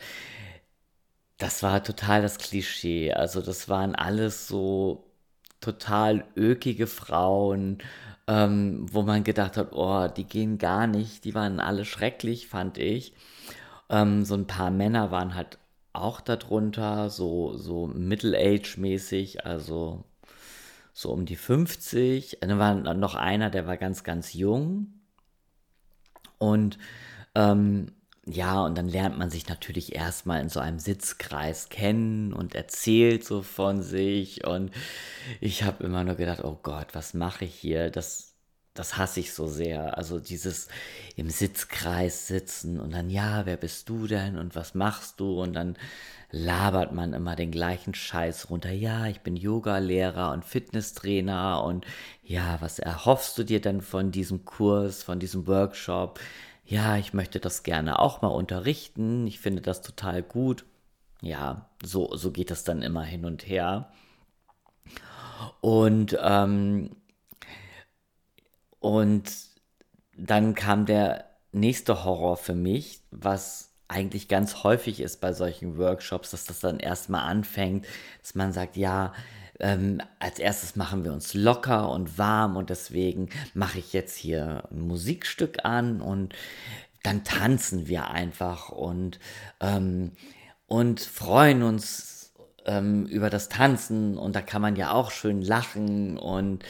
das 1.38 1.62
war 1.62 1.84
total 1.84 2.22
das 2.22 2.38
Klischee. 2.38 3.12
Also 3.12 3.40
das 3.42 3.68
waren 3.68 3.94
alles 3.94 4.48
so 4.48 5.05
total 5.66 6.24
ökige 6.36 6.86
Frauen, 6.86 7.78
ähm, 8.28 8.86
wo 8.92 9.02
man 9.02 9.24
gedacht 9.24 9.56
hat, 9.56 9.72
oh, 9.72 10.06
die 10.08 10.24
gehen 10.24 10.58
gar 10.58 10.86
nicht, 10.86 11.24
die 11.24 11.34
waren 11.34 11.58
alle 11.58 11.84
schrecklich, 11.84 12.46
fand 12.46 12.78
ich. 12.78 13.14
Ähm, 13.88 14.24
so 14.24 14.34
ein 14.34 14.46
paar 14.46 14.70
Männer 14.70 15.10
waren 15.10 15.34
halt 15.34 15.58
auch 15.92 16.20
darunter, 16.20 17.10
so, 17.10 17.56
so 17.56 17.88
Middle-Age-mäßig, 17.88 19.44
also 19.44 20.04
so 20.92 21.10
um 21.10 21.26
die 21.26 21.36
50. 21.36 22.38
Dann 22.42 22.58
war 22.60 22.74
noch 22.94 23.16
einer, 23.16 23.50
der 23.50 23.66
war 23.66 23.76
ganz, 23.76 24.04
ganz 24.04 24.34
jung. 24.34 25.00
Und 26.38 26.78
ähm, 27.34 27.92
ja, 28.28 28.64
und 28.64 28.76
dann 28.76 28.88
lernt 28.88 29.16
man 29.18 29.30
sich 29.30 29.48
natürlich 29.48 29.94
erstmal 29.94 30.40
in 30.40 30.48
so 30.48 30.58
einem 30.58 30.80
Sitzkreis 30.80 31.68
kennen 31.68 32.32
und 32.32 32.56
erzählt 32.56 33.24
so 33.24 33.40
von 33.42 33.82
sich. 33.82 34.44
Und 34.44 34.72
ich 35.40 35.62
habe 35.62 35.84
immer 35.84 36.02
nur 36.02 36.16
gedacht, 36.16 36.42
oh 36.42 36.58
Gott, 36.62 36.88
was 36.92 37.14
mache 37.14 37.44
ich 37.44 37.54
hier? 37.54 37.88
Das, 37.88 38.34
das 38.74 38.96
hasse 38.96 39.20
ich 39.20 39.32
so 39.32 39.46
sehr. 39.46 39.96
Also 39.96 40.18
dieses 40.18 40.66
im 41.14 41.30
Sitzkreis 41.30 42.26
sitzen 42.26 42.80
und 42.80 42.92
dann, 42.92 43.10
ja, 43.10 43.46
wer 43.46 43.56
bist 43.56 43.88
du 43.88 44.08
denn 44.08 44.36
und 44.38 44.56
was 44.56 44.74
machst 44.74 45.20
du? 45.20 45.40
Und 45.40 45.52
dann 45.52 45.76
labert 46.32 46.92
man 46.92 47.12
immer 47.12 47.36
den 47.36 47.52
gleichen 47.52 47.94
Scheiß 47.94 48.50
runter. 48.50 48.72
Ja, 48.72 49.06
ich 49.06 49.20
bin 49.20 49.36
Yoga-Lehrer 49.36 50.32
und 50.32 50.44
Fitnesstrainer 50.44 51.62
und 51.62 51.86
ja, 52.24 52.56
was 52.60 52.80
erhoffst 52.80 53.38
du 53.38 53.44
dir 53.44 53.60
denn 53.60 53.80
von 53.80 54.10
diesem 54.10 54.44
Kurs, 54.44 55.04
von 55.04 55.20
diesem 55.20 55.46
Workshop? 55.46 56.18
Ja, 56.66 56.96
ich 56.96 57.14
möchte 57.14 57.40
das 57.40 57.62
gerne 57.62 57.98
auch 57.98 58.22
mal 58.22 58.28
unterrichten. 58.28 59.26
Ich 59.26 59.40
finde 59.40 59.62
das 59.62 59.82
total 59.82 60.22
gut. 60.22 60.64
Ja, 61.22 61.70
so, 61.84 62.14
so 62.16 62.30
geht 62.32 62.50
das 62.50 62.64
dann 62.64 62.82
immer 62.82 63.02
hin 63.04 63.24
und 63.24 63.46
her. 63.46 63.90
Und 65.60 66.16
ähm, 66.20 66.90
und 68.80 69.24
dann 70.16 70.54
kam 70.54 70.86
der 70.86 71.26
nächste 71.52 72.04
Horror 72.04 72.36
für 72.36 72.54
mich, 72.54 73.02
was 73.10 73.74
eigentlich 73.88 74.28
ganz 74.28 74.64
häufig 74.64 75.00
ist 75.00 75.20
bei 75.20 75.32
solchen 75.32 75.78
Workshops, 75.78 76.30
dass 76.30 76.44
das 76.44 76.60
dann 76.60 76.80
erstmal 76.80 77.22
anfängt, 77.30 77.86
dass 78.20 78.34
man 78.34 78.52
sagt, 78.52 78.76
ja, 78.76 79.12
ähm, 79.60 80.00
als 80.18 80.38
erstes 80.38 80.76
machen 80.76 81.04
wir 81.04 81.12
uns 81.12 81.34
locker 81.34 81.90
und 81.90 82.18
warm 82.18 82.56
und 82.56 82.70
deswegen 82.70 83.28
mache 83.54 83.78
ich 83.78 83.92
jetzt 83.92 84.16
hier 84.16 84.64
ein 84.70 84.80
Musikstück 84.80 85.64
an 85.64 86.00
und 86.00 86.34
dann 87.02 87.24
tanzen 87.24 87.86
wir 87.86 88.10
einfach 88.10 88.70
und, 88.70 89.20
ähm, 89.60 90.12
und 90.66 91.00
freuen 91.00 91.62
uns 91.62 92.34
ähm, 92.66 93.06
über 93.06 93.30
das 93.30 93.48
Tanzen 93.48 94.18
und 94.18 94.34
da 94.34 94.42
kann 94.42 94.62
man 94.62 94.76
ja 94.76 94.92
auch 94.92 95.10
schön 95.10 95.40
lachen 95.40 96.18
und 96.18 96.64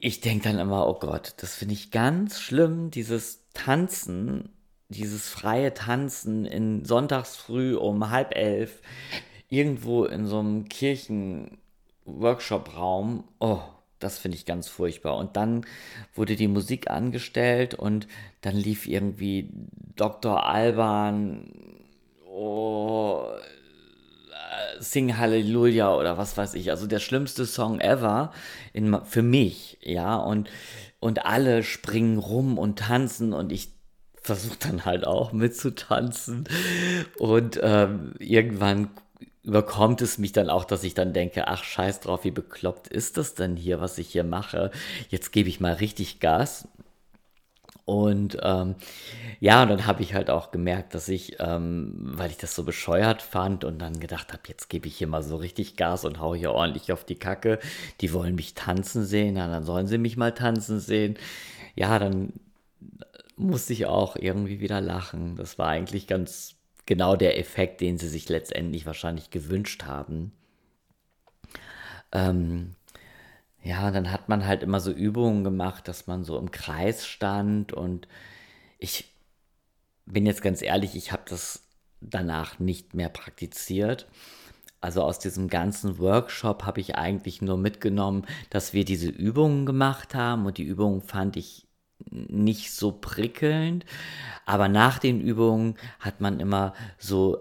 ich 0.00 0.20
denke 0.20 0.48
dann 0.48 0.58
immer, 0.58 0.86
oh 0.86 0.98
Gott, 0.98 1.34
das 1.38 1.54
finde 1.54 1.74
ich 1.74 1.90
ganz 1.90 2.40
schlimm, 2.40 2.90
dieses 2.90 3.44
Tanzen, 3.54 4.50
dieses 4.88 5.28
freie 5.28 5.72
Tanzen 5.74 6.44
in 6.44 6.84
sonntags 6.84 7.36
früh 7.36 7.74
um 7.74 8.10
halb 8.10 8.36
elf 8.36 8.82
irgendwo 9.48 10.04
in 10.04 10.26
so 10.26 10.38
einem 10.38 10.68
Kirchen-Workshop-Raum. 10.68 13.24
Oh, 13.38 13.62
das 13.98 14.18
finde 14.18 14.36
ich 14.36 14.44
ganz 14.44 14.68
furchtbar. 14.68 15.16
Und 15.16 15.36
dann 15.36 15.64
wurde 16.14 16.36
die 16.36 16.48
Musik 16.48 16.90
angestellt 16.90 17.74
und 17.74 18.06
dann 18.42 18.56
lief 18.56 18.86
irgendwie 18.86 19.48
Dr. 19.96 20.44
Alban. 20.46 21.50
Oh, 22.28 23.24
Sing 24.78 25.16
Hallelujah 25.16 25.94
oder 25.94 26.18
was 26.18 26.36
weiß 26.36 26.54
ich. 26.54 26.70
Also 26.70 26.86
der 26.86 26.98
schlimmste 26.98 27.46
Song 27.46 27.80
ever 27.80 28.32
in, 28.72 28.98
für 29.04 29.22
mich, 29.22 29.78
ja. 29.82 30.16
Und, 30.16 30.50
und 31.00 31.24
alle 31.24 31.62
springen 31.62 32.18
rum 32.18 32.58
und 32.58 32.78
tanzen 32.78 33.32
und 33.32 33.52
ich 33.52 33.72
versuche 34.14 34.58
dann 34.58 34.84
halt 34.84 35.06
auch 35.06 35.32
mitzutanzen. 35.32 36.44
Und 37.18 37.58
ähm, 37.62 38.14
irgendwann 38.18 38.90
überkommt 39.46 40.02
es 40.02 40.18
mich 40.18 40.32
dann 40.32 40.50
auch, 40.50 40.64
dass 40.64 40.82
ich 40.84 40.94
dann 40.94 41.12
denke, 41.12 41.46
ach 41.46 41.62
scheiß 41.62 42.00
drauf, 42.00 42.24
wie 42.24 42.32
bekloppt 42.32 42.88
ist 42.88 43.16
das 43.16 43.34
denn 43.34 43.56
hier, 43.56 43.80
was 43.80 43.96
ich 43.98 44.08
hier 44.08 44.24
mache? 44.24 44.72
Jetzt 45.08 45.30
gebe 45.32 45.48
ich 45.48 45.60
mal 45.60 45.74
richtig 45.74 46.20
Gas. 46.20 46.68
Und 47.84 48.36
ähm, 48.42 48.74
ja, 49.38 49.62
und 49.62 49.68
dann 49.68 49.86
habe 49.86 50.02
ich 50.02 50.12
halt 50.12 50.28
auch 50.28 50.50
gemerkt, 50.50 50.92
dass 50.94 51.08
ich, 51.08 51.36
ähm, 51.38 51.92
weil 51.94 52.32
ich 52.32 52.36
das 52.36 52.56
so 52.56 52.64
bescheuert 52.64 53.22
fand 53.22 53.62
und 53.62 53.78
dann 53.78 54.00
gedacht 54.00 54.32
habe, 54.32 54.42
jetzt 54.48 54.68
gebe 54.68 54.88
ich 54.88 54.96
hier 54.96 55.06
mal 55.06 55.22
so 55.22 55.36
richtig 55.36 55.76
Gas 55.76 56.04
und 56.04 56.18
haue 56.18 56.36
hier 56.36 56.50
ordentlich 56.50 56.92
auf 56.92 57.04
die 57.04 57.14
Kacke. 57.14 57.60
Die 58.00 58.12
wollen 58.12 58.34
mich 58.34 58.54
tanzen 58.54 59.04
sehen, 59.04 59.36
ja, 59.36 59.46
dann 59.46 59.62
sollen 59.62 59.86
sie 59.86 59.98
mich 59.98 60.16
mal 60.16 60.32
tanzen 60.32 60.80
sehen. 60.80 61.16
Ja, 61.76 62.00
dann 62.00 62.32
musste 63.36 63.72
ich 63.72 63.86
auch 63.86 64.16
irgendwie 64.16 64.58
wieder 64.58 64.80
lachen. 64.80 65.36
Das 65.36 65.56
war 65.56 65.68
eigentlich 65.68 66.08
ganz 66.08 66.55
genau 66.86 67.16
der 67.16 67.38
Effekt, 67.38 67.80
den 67.80 67.98
sie 67.98 68.08
sich 68.08 68.28
letztendlich 68.28 68.86
wahrscheinlich 68.86 69.30
gewünscht 69.30 69.84
haben. 69.84 70.32
Ähm, 72.12 72.74
ja, 73.62 73.90
dann 73.90 74.12
hat 74.12 74.28
man 74.28 74.46
halt 74.46 74.62
immer 74.62 74.80
so 74.80 74.92
Übungen 74.92 75.42
gemacht, 75.42 75.88
dass 75.88 76.06
man 76.06 76.24
so 76.24 76.38
im 76.38 76.52
Kreis 76.52 77.06
stand 77.06 77.72
und 77.72 78.06
ich 78.78 79.12
bin 80.06 80.24
jetzt 80.24 80.42
ganz 80.42 80.62
ehrlich, 80.62 80.94
ich 80.94 81.10
habe 81.10 81.24
das 81.28 81.64
danach 82.00 82.60
nicht 82.60 82.94
mehr 82.94 83.08
praktiziert. 83.08 84.06
Also 84.80 85.02
aus 85.02 85.18
diesem 85.18 85.48
ganzen 85.48 85.98
Workshop 85.98 86.64
habe 86.64 86.80
ich 86.80 86.94
eigentlich 86.94 87.42
nur 87.42 87.56
mitgenommen, 87.56 88.24
dass 88.50 88.72
wir 88.72 88.84
diese 88.84 89.08
Übungen 89.08 89.66
gemacht 89.66 90.14
haben 90.14 90.46
und 90.46 90.58
die 90.58 90.64
Übungen 90.64 91.00
fand 91.00 91.36
ich 91.36 91.65
nicht 92.10 92.72
so 92.72 92.92
prickelnd. 92.92 93.84
Aber 94.44 94.68
nach 94.68 94.98
den 94.98 95.20
Übungen 95.20 95.76
hat 95.98 96.20
man 96.20 96.40
immer 96.40 96.74
so 96.98 97.38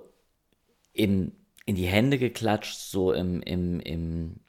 in, 0.93 1.33
in 1.65 1.75
die 1.75 1.87
Hände 1.87 2.17
geklatscht, 2.17 2.77
so 2.77 3.11
im, 3.11 3.41
im, 3.41 3.79
im 3.79 4.39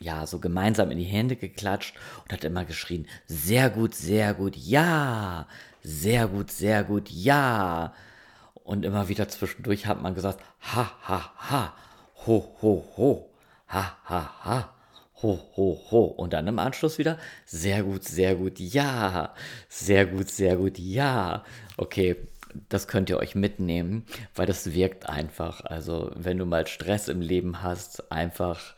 ja, 0.00 0.26
so 0.26 0.40
gemeinsam 0.40 0.90
in 0.90 0.98
die 0.98 1.04
Hände 1.04 1.36
geklatscht 1.36 1.96
und 2.22 2.32
hat 2.32 2.44
immer 2.44 2.64
geschrien, 2.64 3.06
sehr 3.26 3.70
gut, 3.70 3.94
sehr 3.94 4.34
gut, 4.34 4.56
ja, 4.56 5.46
sehr 5.82 6.26
gut, 6.26 6.50
sehr 6.50 6.84
gut, 6.84 7.10
ja. 7.10 7.94
Und 8.54 8.84
immer 8.84 9.08
wieder 9.08 9.28
zwischendurch 9.28 9.86
hat 9.86 10.02
man 10.02 10.14
gesagt, 10.14 10.40
ha, 10.60 10.90
ha, 11.02 11.32
ha, 11.36 11.74
ho, 12.26 12.56
ho, 12.60 12.84
ho, 12.96 13.30
ha, 13.68 13.96
ha, 14.04 14.44
ha, 14.44 14.73
ho, 15.24 15.40
ho, 15.56 15.80
ho. 15.90 16.04
Und 16.04 16.34
dann 16.34 16.46
im 16.46 16.58
Anschluss 16.58 16.98
wieder, 16.98 17.18
sehr 17.46 17.82
gut, 17.82 18.04
sehr 18.04 18.34
gut, 18.36 18.60
ja, 18.60 19.34
sehr 19.68 20.06
gut, 20.06 20.30
sehr 20.30 20.56
gut, 20.56 20.78
ja. 20.78 21.44
Okay, 21.76 22.16
das 22.68 22.86
könnt 22.86 23.10
ihr 23.10 23.18
euch 23.18 23.34
mitnehmen, 23.34 24.04
weil 24.34 24.46
das 24.46 24.74
wirkt 24.74 25.08
einfach. 25.08 25.64
Also, 25.64 26.10
wenn 26.14 26.38
du 26.38 26.46
mal 26.46 26.66
Stress 26.66 27.08
im 27.08 27.20
Leben 27.20 27.62
hast, 27.62 28.12
einfach 28.12 28.74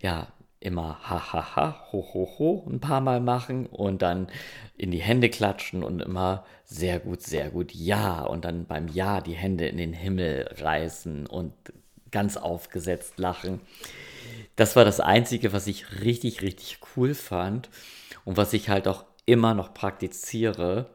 ja, 0.00 0.28
immer 0.60 0.98
ha 1.02 1.32
ha 1.32 1.56
ha, 1.56 1.86
ho 1.92 2.06
ho 2.12 2.28
ho 2.38 2.66
ein 2.68 2.80
paar 2.80 3.00
Mal 3.00 3.20
machen 3.20 3.66
und 3.66 4.02
dann 4.02 4.28
in 4.76 4.90
die 4.90 5.00
Hände 5.00 5.28
klatschen 5.28 5.82
und 5.82 6.02
immer 6.02 6.44
sehr 6.64 7.00
gut, 7.00 7.22
sehr 7.22 7.50
gut, 7.50 7.72
ja. 7.72 8.22
Und 8.22 8.44
dann 8.44 8.66
beim 8.66 8.88
Ja 8.88 9.20
die 9.20 9.34
Hände 9.34 9.66
in 9.68 9.76
den 9.76 9.92
Himmel 9.92 10.48
reißen 10.58 11.26
und 11.26 11.52
ganz 12.10 12.36
aufgesetzt 12.36 13.18
lachen. 13.18 13.60
Das 14.56 14.76
war 14.76 14.84
das 14.84 15.00
Einzige, 15.00 15.52
was 15.52 15.66
ich 15.66 16.00
richtig, 16.02 16.42
richtig 16.42 16.78
cool 16.96 17.14
fand 17.14 17.70
und 18.24 18.36
was 18.36 18.52
ich 18.52 18.68
halt 18.68 18.88
auch 18.88 19.04
immer 19.26 19.54
noch 19.54 19.74
praktiziere, 19.74 20.90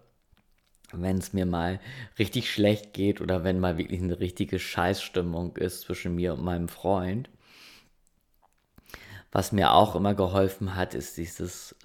wenn 0.93 1.17
es 1.17 1.33
mir 1.33 1.45
mal 1.45 1.79
richtig 2.17 2.51
schlecht 2.51 2.93
geht 2.93 3.21
oder 3.21 3.43
wenn 3.43 3.59
mal 3.59 3.77
wirklich 3.77 4.01
eine 4.01 4.19
richtige 4.19 4.59
Scheißstimmung 4.59 5.57
ist 5.57 5.81
zwischen 5.81 6.15
mir 6.15 6.33
und 6.33 6.43
meinem 6.43 6.69
Freund. 6.69 7.29
Was 9.31 9.51
mir 9.51 9.73
auch 9.73 9.95
immer 9.95 10.15
geholfen 10.15 10.75
hat, 10.75 10.93
ist 10.93 11.17
dieses 11.17 11.75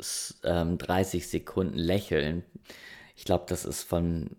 ähm, 0.44 0.78
30 0.78 1.28
Sekunden 1.28 1.76
Lächeln. 1.76 2.44
Ich 3.16 3.24
glaube, 3.24 3.44
das 3.48 3.64
ist 3.64 3.82
von, 3.82 4.36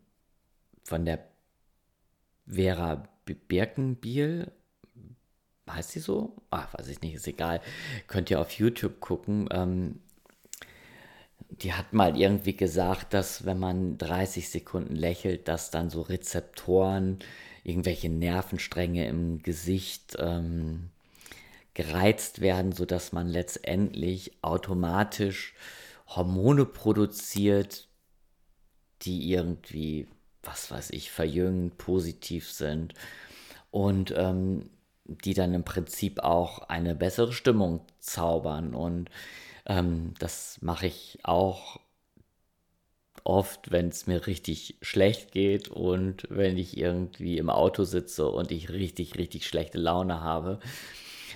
von 0.84 1.06
der 1.06 1.20
Vera 2.48 3.04
Birkenbiel. 3.26 4.52
Heißt 5.76 5.92
sie 5.92 6.00
so? 6.00 6.36
Ach, 6.50 6.74
weiß 6.74 6.88
ich 6.88 7.02
nicht, 7.02 7.16
ist 7.16 7.28
egal. 7.28 7.62
Könnt 8.08 8.30
ihr 8.30 8.40
auf 8.40 8.52
YouTube 8.52 9.00
gucken. 9.00 9.48
Ähm, 9.52 10.00
die 11.62 11.74
hat 11.74 11.94
mal 11.94 12.18
irgendwie 12.18 12.56
gesagt, 12.56 13.14
dass 13.14 13.46
wenn 13.46 13.60
man 13.60 13.98
30 13.98 14.50
Sekunden 14.50 14.96
lächelt, 14.96 15.48
dass 15.48 15.72
dann 15.72 15.90
so 15.90 16.02
Rezeptoren, 16.02 17.20
irgendwelche 17.64 18.10
Nervenstränge 18.10 19.08
im 19.08 19.42
Gesicht 19.42 20.18
ähm, 20.20 20.90
gereizt 21.74 22.42
werden, 22.42 22.72
sodass 22.72 23.12
man 23.12 23.28
letztendlich 23.28 24.34
automatisch 24.42 25.54
Hormone 26.08 26.66
produziert, 26.66 27.88
die 29.04 29.32
irgendwie, 29.32 30.08
was 30.44 30.70
weiß 30.72 30.92
ich, 30.92 31.12
verjüngend, 31.12 31.78
positiv 31.78 32.52
sind. 32.52 32.94
Und 33.72 34.14
ähm, 34.16 34.70
die 35.06 35.34
dann 35.34 35.54
im 35.54 35.64
Prinzip 35.64 36.20
auch 36.20 36.60
eine 36.70 36.96
bessere 36.96 37.34
Stimmung 37.34 37.82
zaubern. 38.00 38.74
Und 38.74 39.10
ähm, 39.66 40.14
das 40.20 40.60
mache 40.62 40.88
ich 40.88 41.20
auch 41.24 41.80
oft, 43.24 43.72
wenn 43.72 43.90
es 43.90 44.08
mir 44.08 44.28
richtig 44.28 44.78
schlecht 44.82 45.32
geht 45.32 45.70
und 45.70 46.28
wenn 46.30 46.58
ich 46.58 46.78
irgendwie 46.78 47.38
im 47.38 47.50
Auto 47.50 47.84
sitze 47.84 48.28
und 48.28 48.52
ich 48.52 48.70
richtig, 48.70 49.18
richtig 49.18 49.46
schlechte 49.48 49.78
Laune 49.78 50.22
habe, 50.22 50.60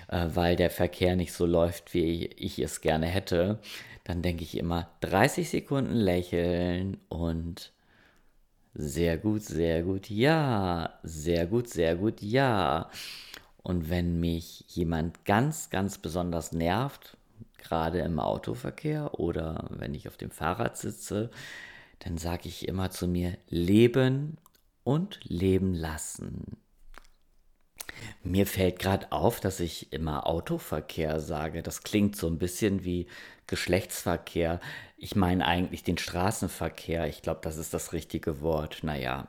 äh, 0.09 0.27
weil 0.33 0.55
der 0.55 0.69
Verkehr 0.69 1.15
nicht 1.15 1.33
so 1.33 1.45
läuft, 1.45 1.93
wie 1.93 2.25
ich 2.25 2.59
es 2.59 2.81
gerne 2.81 3.07
hätte, 3.07 3.59
dann 4.03 4.21
denke 4.21 4.43
ich 4.43 4.57
immer 4.57 4.89
30 5.01 5.49
Sekunden 5.49 5.95
lächeln 5.95 6.97
und 7.09 7.71
sehr 8.73 9.17
gut, 9.17 9.43
sehr 9.43 9.83
gut, 9.83 10.09
ja, 10.09 10.99
sehr 11.03 11.47
gut, 11.47 11.67
sehr 11.69 11.95
gut, 11.95 12.21
ja. 12.21 12.89
Und 13.67 13.89
wenn 13.89 14.21
mich 14.21 14.63
jemand 14.69 15.25
ganz, 15.25 15.69
ganz 15.69 15.97
besonders 15.97 16.53
nervt, 16.53 17.17
gerade 17.57 17.99
im 17.99 18.17
Autoverkehr 18.17 19.19
oder 19.19 19.67
wenn 19.71 19.93
ich 19.93 20.07
auf 20.07 20.15
dem 20.15 20.31
Fahrrad 20.31 20.77
sitze, 20.77 21.31
dann 21.99 22.17
sage 22.17 22.47
ich 22.47 22.65
immer 22.65 22.91
zu 22.91 23.09
mir, 23.09 23.37
leben 23.49 24.37
und 24.85 25.19
leben 25.23 25.73
lassen. 25.73 26.55
Mir 28.23 28.47
fällt 28.47 28.79
gerade 28.79 29.11
auf, 29.11 29.41
dass 29.41 29.59
ich 29.59 29.91
immer 29.91 30.27
Autoverkehr 30.27 31.19
sage. 31.19 31.61
Das 31.61 31.83
klingt 31.83 32.15
so 32.15 32.27
ein 32.27 32.37
bisschen 32.37 32.85
wie 32.85 33.07
Geschlechtsverkehr. 33.47 34.61
Ich 34.95 35.17
meine 35.17 35.45
eigentlich 35.45 35.83
den 35.83 35.97
Straßenverkehr. 35.97 37.05
Ich 37.07 37.21
glaube, 37.21 37.41
das 37.43 37.57
ist 37.57 37.73
das 37.73 37.91
richtige 37.91 38.39
Wort. 38.39 38.79
Naja, 38.83 39.27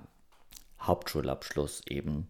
Hauptschulabschluss 0.78 1.84
eben. 1.88 2.28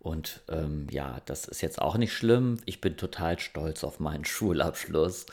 Und 0.00 0.40
ähm, 0.48 0.88
ja, 0.90 1.20
das 1.26 1.44
ist 1.44 1.60
jetzt 1.60 1.80
auch 1.80 1.96
nicht 1.98 2.14
schlimm. 2.14 2.58
Ich 2.64 2.80
bin 2.80 2.96
total 2.96 3.38
stolz 3.38 3.84
auf 3.84 4.00
meinen 4.00 4.24
Schulabschluss, 4.24 5.26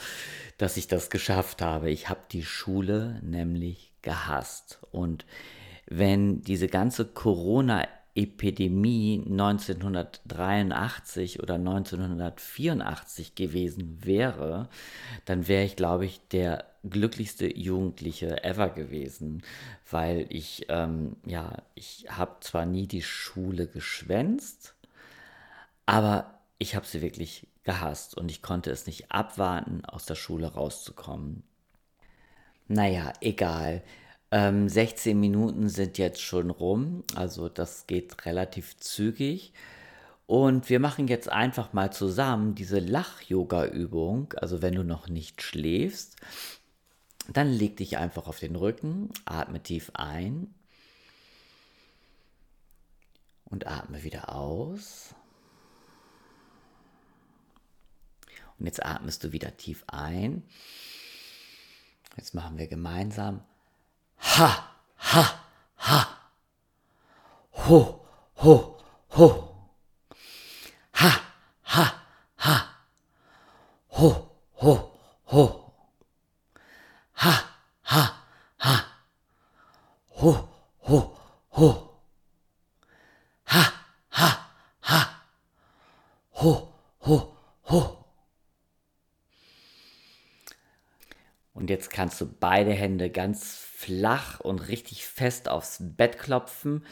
dass 0.57 0.77
ich 0.77 0.87
das 0.87 1.09
geschafft 1.09 1.61
habe. 1.61 1.89
Ich 1.89 2.09
habe 2.09 2.19
die 2.31 2.43
Schule 2.43 3.21
nämlich 3.23 3.93
gehasst. 4.01 4.79
Und 4.91 5.25
wenn 5.89 6.41
diese 6.41 6.67
ganze 6.67 7.05
Corona-Epidemie 7.05 9.23
1983 9.25 11.41
oder 11.41 11.53
1984 11.55 13.35
gewesen 13.35 13.99
wäre, 14.03 14.67
dann 15.23 15.47
wäre 15.47 15.63
ich, 15.63 15.77
glaube 15.77 16.05
ich, 16.05 16.19
der 16.27 16.65
glücklichste 16.89 17.57
Jugendliche 17.57 18.43
ever 18.43 18.69
gewesen, 18.69 19.43
weil 19.89 20.25
ich, 20.29 20.65
ähm, 20.69 21.15
ja, 21.25 21.63
ich 21.75 22.05
habe 22.09 22.37
zwar 22.41 22.65
nie 22.65 22.87
die 22.87 23.01
Schule 23.01 23.67
geschwänzt, 23.67 24.75
aber 25.85 26.39
ich 26.59 26.75
habe 26.75 26.85
sie 26.85 27.01
wirklich 27.01 27.47
gehasst 27.63 28.17
und 28.17 28.31
ich 28.31 28.41
konnte 28.41 28.71
es 28.71 28.87
nicht 28.87 29.11
abwarten, 29.11 29.85
aus 29.85 30.05
der 30.05 30.15
Schule 30.15 30.47
rauszukommen. 30.47 31.43
Naja, 32.67 33.13
egal. 33.21 33.83
Ähm, 34.31 34.67
16 34.67 35.17
Minuten 35.19 35.69
sind 35.69 35.97
jetzt 35.97 36.21
schon 36.21 36.49
rum, 36.49 37.03
also 37.15 37.47
das 37.47 37.87
geht 37.87 38.25
relativ 38.25 38.77
zügig. 38.77 39.53
Und 40.27 40.69
wir 40.69 40.81
machen 40.81 41.07
jetzt 41.07 41.31
einfach 41.31 41.71
mal 41.71 41.91
zusammen 41.93 42.53
diese 42.53 42.79
Lach-Yoga-Übung. 42.79 44.33
Also 44.35 44.61
wenn 44.61 44.75
du 44.75 44.83
noch 44.83 45.07
nicht 45.07 45.41
schläfst, 45.41 46.17
dann 47.33 47.51
leg 47.51 47.77
dich 47.77 47.97
einfach 47.97 48.27
auf 48.27 48.39
den 48.39 48.55
Rücken, 48.55 49.11
atme 49.25 49.61
tief 49.61 49.91
ein 49.93 50.53
und 53.45 53.67
atme 53.67 54.03
wieder 54.03 54.33
aus. 54.33 55.13
Und 58.59 58.65
jetzt 58.65 58.83
atmest 58.83 59.23
du 59.23 59.31
wieder 59.31 59.55
tief 59.57 59.83
ein. 59.87 60.43
Jetzt 62.15 62.33
machen 62.33 62.57
wir 62.57 62.67
gemeinsam 62.67 63.41
Ha, 64.19 64.49
ha, 64.97 65.23
ha. 65.77 65.99
Ho, 67.51 68.05
ho, 68.35 68.77
ho. 69.09 69.27
Ha, 70.93 71.11
ha, 71.63 71.85
ha. 72.35 72.55
Ho, 73.89 74.09
ho, 74.61 74.73
ho. 75.25 75.73
Ha, 77.13 77.33
ha, 77.83 78.03
ha. 78.57 78.85
Ho, 80.21 80.49
ho, 80.81 81.17
ho. 81.49 81.99
Ha, 83.45 83.63
ha, 84.09 84.29
ha. 84.81 84.99
Ho, 86.31 86.73
ho, 86.99 87.37
ho. 87.63 87.97
Kannst 92.17 92.33
du 92.33 92.39
beide 92.39 92.71
Hände 92.71 93.11
ganz 93.11 93.57
flach 93.75 94.39
und 94.39 94.69
richtig 94.69 95.05
fest 95.05 95.49
aufs 95.49 95.77
Bett 95.79 96.17
klopfen. 96.17 96.83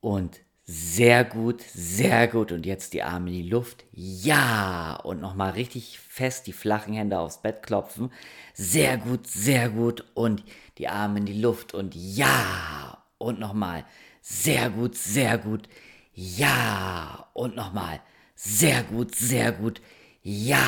Und 0.00 0.40
sehr 0.64 1.22
gut, 1.22 1.62
sehr 1.72 2.26
gut. 2.26 2.50
Und 2.50 2.66
jetzt 2.66 2.94
die 2.94 3.04
Arme 3.04 3.28
in 3.28 3.44
die 3.44 3.48
Luft. 3.48 3.84
Ja. 3.92 4.96
Und 5.04 5.20
nochmal 5.20 5.52
richtig 5.52 6.00
fest 6.00 6.48
die 6.48 6.52
flachen 6.52 6.94
Hände 6.94 7.20
aufs 7.20 7.42
Bett 7.42 7.62
klopfen. 7.62 8.10
Sehr 8.54 8.96
gut, 8.96 9.28
sehr 9.28 9.68
gut. 9.68 10.04
Und 10.14 10.42
die 10.78 10.88
Arme 10.88 11.20
in 11.20 11.26
die 11.26 11.40
Luft. 11.40 11.72
Und 11.72 11.94
ja. 11.94 13.04
Und 13.18 13.38
nochmal. 13.38 13.84
Sehr 14.20 14.68
gut, 14.68 14.96
sehr 14.96 15.38
gut. 15.38 15.68
Ja. 16.12 17.28
Und 17.34 17.54
nochmal. 17.54 18.00
Sehr 18.34 18.82
gut, 18.82 19.14
sehr 19.14 19.52
gut. 19.52 19.80
Ja. 20.22 20.58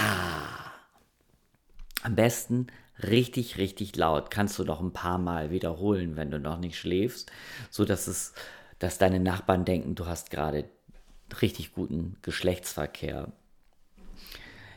Am 2.05 2.15
besten 2.15 2.69
richtig, 3.03 3.59
richtig 3.59 3.97
laut. 3.97 4.31
Kannst 4.31 4.59
du 4.59 4.65
noch 4.65 4.81
ein 4.81 4.93
paar 4.93 5.19
Mal 5.19 5.51
wiederholen, 5.51 6.17
wenn 6.17 6.31
du 6.31 6.39
noch 6.39 6.59
nicht 6.59 6.79
schläfst, 6.79 7.31
so 7.71 7.85
dass 7.85 8.07
es, 8.07 8.35
dass 8.79 8.99
deine 8.99 9.21
Nachbarn 9.21 9.65
denken, 9.65 9.95
du 9.95 10.07
hast 10.07 10.31
gerade 10.31 10.65
richtig 11.43 11.73
guten 11.73 12.17
Geschlechtsverkehr. 12.23 13.33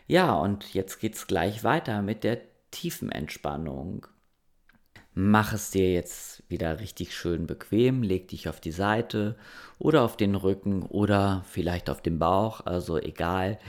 Ja, 0.08 0.34
und 0.34 0.74
jetzt 0.74 1.00
geht's 1.00 1.28
gleich 1.28 1.64
weiter 1.64 2.02
mit 2.02 2.24
der 2.24 2.42
tiefen 2.72 3.12
Entspannung. 3.12 4.08
Mach 5.14 5.54
es 5.54 5.72
dir 5.72 5.92
jetzt 5.92 6.44
wieder 6.50 6.80
richtig 6.80 7.16
schön 7.16 7.46
bequem, 7.46 8.04
leg 8.04 8.28
dich 8.30 8.48
auf 8.48 8.60
die 8.62 8.72
Seite 8.72 9.36
oder 9.78 10.04
auf 10.04 10.18
den 10.18 10.36
Rücken 10.36 10.84
oder 10.84 11.44
vielleicht 11.50 11.90
auf 11.90 12.02
den 12.02 12.20
Bauch, 12.20 12.66
also 12.66 12.98
egal, 12.98 13.60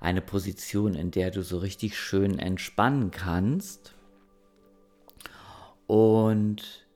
eine 0.00 0.20
Position, 0.20 0.94
in 0.94 1.10
der 1.10 1.30
du 1.30 1.42
so 1.42 1.58
richtig 1.58 1.98
schön 1.98 2.38
entspannen 2.38 3.10
kannst. 3.10 3.94
Und 5.88 6.86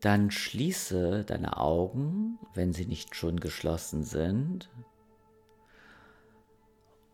dann 0.00 0.30
schließe 0.30 1.24
deine 1.24 1.56
Augen, 1.56 2.38
wenn 2.54 2.74
sie 2.74 2.84
nicht 2.84 3.16
schon 3.16 3.40
geschlossen 3.40 4.04
sind. 4.04 4.68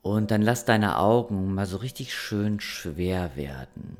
Und 0.03 0.33
dann 0.33 0.43
lass 0.43 0.65
deine 0.65 0.99
Augen 0.99 1.55
mal 1.55 1.67
so 1.67 1.77
richtig 1.77 2.15
schön 2.15 2.59
schwer 2.59 3.37
werden. 3.37 3.97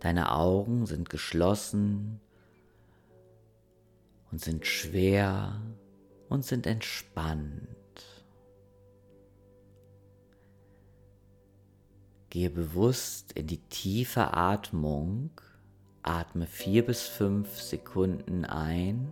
Deine 0.00 0.32
Augen 0.32 0.84
sind 0.84 1.08
geschlossen 1.08 2.20
und 4.30 4.40
sind 4.42 4.66
schwer 4.66 5.62
und 6.28 6.44
sind 6.44 6.66
entspannt. 6.66 7.69
Gehe 12.30 12.48
bewusst 12.48 13.32
in 13.32 13.48
die 13.48 13.58
tiefe 13.58 14.34
Atmung. 14.34 15.30
Atme 16.04 16.46
vier 16.46 16.86
bis 16.86 17.02
fünf 17.02 17.60
Sekunden 17.60 18.44
ein. 18.44 19.08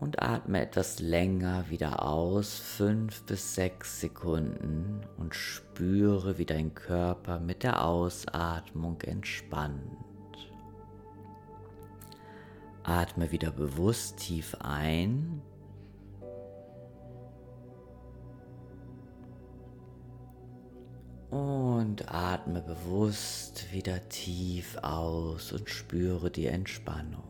Und 0.00 0.20
atme 0.22 0.62
etwas 0.62 1.00
länger 1.00 1.68
wieder 1.68 2.04
aus, 2.04 2.58
fünf 2.58 3.24
bis 3.24 3.54
sechs 3.54 4.00
Sekunden 4.00 5.02
und 5.18 5.34
spüre, 5.34 6.38
wie 6.38 6.46
dein 6.46 6.74
Körper 6.74 7.38
mit 7.38 7.62
der 7.62 7.84
Ausatmung 7.84 9.00
entspannt. 9.02 9.92
Atme 12.82 13.30
wieder 13.30 13.52
bewusst 13.52 14.16
tief 14.16 14.56
ein 14.60 15.42
Und 21.32 22.12
atme 22.12 22.60
bewusst 22.60 23.72
wieder 23.72 24.06
tief 24.10 24.76
aus 24.82 25.50
und 25.52 25.70
spüre 25.70 26.30
die 26.30 26.44
Entspannung. 26.44 27.24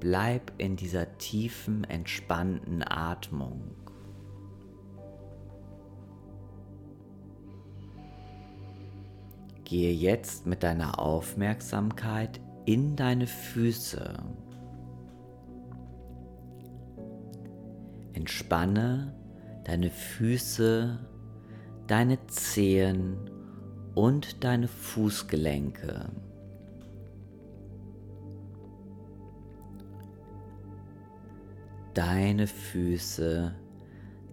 Bleib 0.00 0.52
in 0.56 0.76
dieser 0.76 1.18
tiefen, 1.18 1.84
entspannten 1.84 2.82
Atmung. 2.82 3.74
Gehe 9.64 9.92
jetzt 9.92 10.46
mit 10.46 10.62
deiner 10.62 10.98
Aufmerksamkeit 10.98 12.40
in 12.64 12.96
deine 12.96 13.26
Füße. 13.26 14.14
Entspanne 18.14 19.14
deine 19.64 19.90
Füße, 19.90 20.98
deine 21.88 22.24
Zehen 22.26 23.30
und 23.94 24.44
deine 24.44 24.68
Fußgelenke. 24.68 26.10
Deine 31.94 32.46
Füße, 32.46 33.54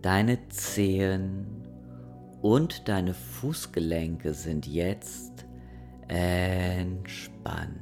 deine 0.01 0.47
Zehen 0.49 1.47
und 2.41 2.87
deine 2.87 3.13
Fußgelenke 3.13 4.33
sind 4.33 4.67
jetzt 4.67 5.45
entspannt. 6.09 7.79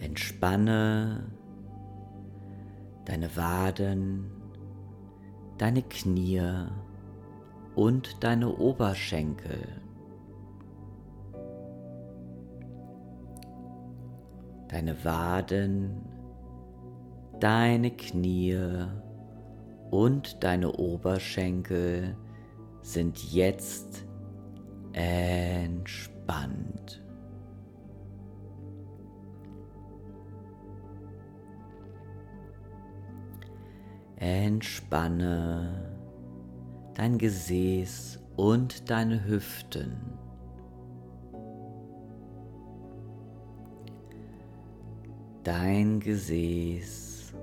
Entspanne 0.00 1.33
deine 3.04 3.36
Waden, 3.36 4.30
deine 5.58 5.82
Knie 5.82 6.40
und 7.74 8.22
deine 8.22 8.56
Oberschenkel. 8.56 9.66
Deine 14.68 15.04
Waden, 15.04 16.02
deine 17.38 17.90
Knie 17.90 18.58
und 19.90 20.42
deine 20.42 20.72
Oberschenkel 20.72 22.16
sind 22.82 23.32
jetzt 23.32 24.04
entspannt. 24.92 27.03
Entspanne 34.24 35.92
dein 36.94 37.18
Gesäß 37.18 38.20
und 38.36 38.88
deine 38.88 39.22
Hüften. 39.26 40.00
Dein 45.42 46.00
Gesäß 46.00 47.34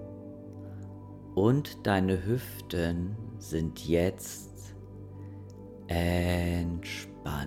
und 1.35 1.85
deine 1.85 2.25
Hüften 2.25 3.15
sind 3.37 3.87
jetzt 3.87 4.73
entspannt. 5.85 7.45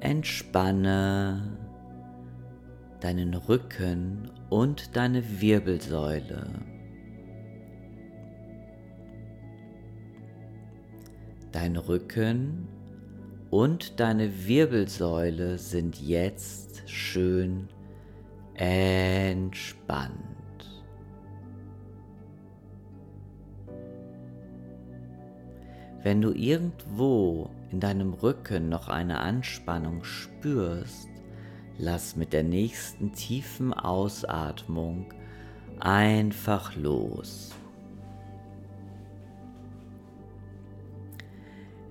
Entspanne 0.00 1.67
deinen 3.00 3.34
Rücken 3.34 4.30
und 4.50 4.96
deine 4.96 5.40
Wirbelsäule. 5.40 6.46
Dein 11.52 11.76
Rücken 11.76 12.68
und 13.50 14.00
deine 14.00 14.46
Wirbelsäule 14.46 15.58
sind 15.58 16.00
jetzt 16.00 16.88
schön 16.88 17.68
entspannt. 18.54 20.12
Wenn 26.02 26.20
du 26.20 26.32
irgendwo 26.32 27.50
in 27.70 27.80
deinem 27.80 28.14
Rücken 28.14 28.68
noch 28.68 28.88
eine 28.88 29.18
Anspannung 29.18 30.04
spürst, 30.04 31.08
lass 31.78 32.16
mit 32.16 32.32
der 32.32 32.42
nächsten 32.42 33.12
tiefen 33.12 33.72
Ausatmung 33.72 35.06
einfach 35.78 36.74
los. 36.74 37.54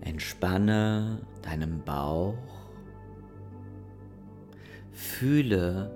Entspanne 0.01 1.21
deinen 1.41 1.83
Bauch. 1.83 2.35
Fühle, 4.91 5.91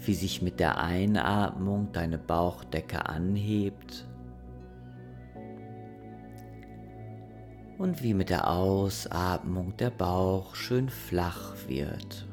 wie 0.00 0.14
sich 0.14 0.42
mit 0.42 0.60
der 0.60 0.78
Einatmung 0.78 1.92
deine 1.92 2.18
Bauchdecke 2.18 3.08
anhebt 3.08 4.06
und 7.78 8.02
wie 8.02 8.14
mit 8.14 8.30
der 8.30 8.50
Ausatmung 8.50 9.76
der 9.76 9.90
Bauch 9.90 10.54
schön 10.54 10.88
flach 10.88 11.54
wird. 11.66 12.25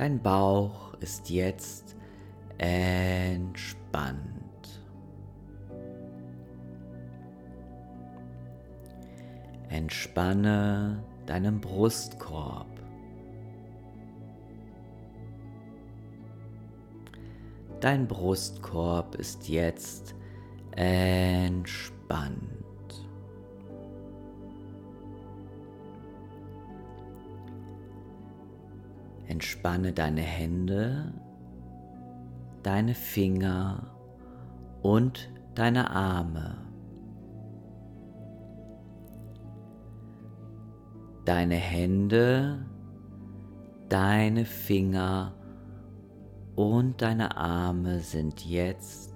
Dein 0.00 0.22
Bauch 0.22 0.94
ist 1.00 1.28
jetzt 1.28 1.94
entspannt. 2.56 4.24
Entspanne 9.68 11.04
deinen 11.26 11.60
Brustkorb. 11.60 12.80
Dein 17.80 18.08
Brustkorb 18.08 19.16
ist 19.16 19.50
jetzt 19.50 20.14
entspannt. 20.76 22.59
Entspanne 29.30 29.92
deine 29.92 30.22
Hände, 30.22 31.14
deine 32.64 32.94
Finger 32.94 33.94
und 34.82 35.30
deine 35.54 35.88
Arme. 35.92 36.56
Deine 41.24 41.54
Hände, 41.54 42.66
deine 43.88 44.44
Finger 44.44 45.32
und 46.56 47.00
deine 47.00 47.36
Arme 47.36 48.00
sind 48.00 48.44
jetzt 48.44 49.14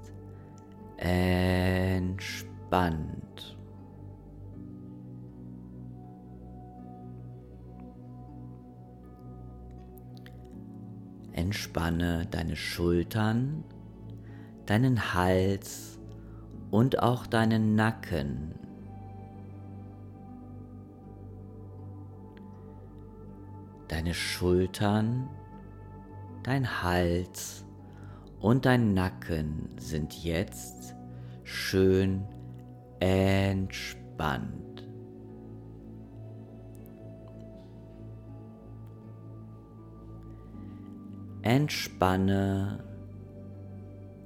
entspannt. 0.97 2.15
Entspanne 11.35 12.27
deine 12.31 12.57
Schultern, 12.57 13.65
deinen 14.67 15.15
Hals 15.15 15.99
und 16.71 17.01
auch 17.03 17.27
deinen 17.27 17.75
Nacken. 17.75 18.55
Deine 23.89 24.15
Schultern, 24.15 25.29
dein 26.43 26.83
Hals 26.83 27.65
und 28.41 28.65
dein 28.65 28.95
Nacken 28.95 29.71
sind 29.77 30.25
jetzt 30.25 30.97
schön 31.45 32.25
entspannt. 33.01 34.74
Entspanne 41.45 42.83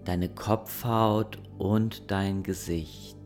deine 0.04 0.28
Kopfhaut 0.28 1.36
und 1.58 2.12
dein 2.12 2.44
Gesicht. 2.44 3.18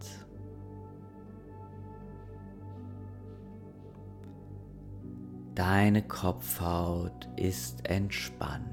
Deine 5.54 6.00
Kopfhaut 6.00 7.28
ist 7.36 7.86
entspannt. 7.86 8.64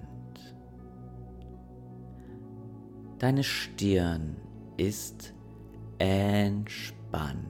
Deine 3.18 3.44
Stirn 3.44 4.38
ist 4.78 5.34
entspannt. 5.98 7.44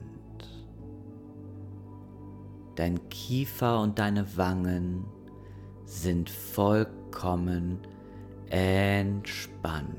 Dein 2.74 3.08
Kiefer 3.10 3.80
und 3.80 4.00
deine 4.00 4.36
Wangen 4.36 5.04
sind 5.84 6.28
vollkommen 6.28 6.99
vollkommen 7.10 7.78
entspannt. 8.48 9.96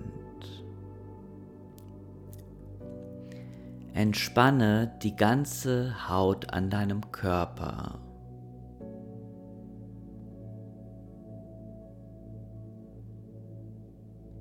Entspanne 3.93 4.97
die 5.03 5.15
ganze 5.15 6.09
Haut 6.09 6.53
an 6.53 6.69
deinem 6.69 7.11
Körper. 7.11 7.99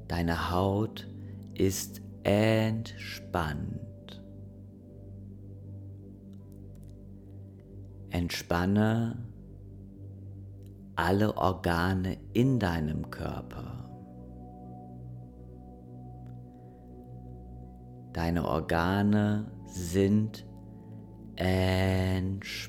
Deine 0.09 0.51
Haut 0.51 1.09
ist 1.55 2.01
entspannt. 2.23 3.81
Entspanne 8.11 9.30
alle 11.01 11.37
Organe 11.39 12.19
in 12.35 12.59
deinem 12.59 13.11
Körper. 13.11 13.89
Deine 18.13 18.45
Organe 18.45 19.51
sind 19.67 20.47
entspannt. 21.37 22.61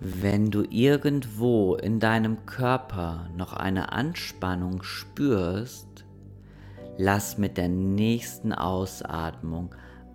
Wenn 0.00 0.50
du 0.50 0.64
irgendwo 0.68 1.76
in 1.76 2.00
deinem 2.00 2.46
Körper 2.46 3.28
noch 3.36 3.52
eine 3.52 3.92
Anspannung 3.92 4.82
spürst, 4.82 6.04
lass 6.96 7.38
mit 7.38 7.56
der 7.56 7.68
nächsten 7.68 8.52
Ausatmung 8.52 9.72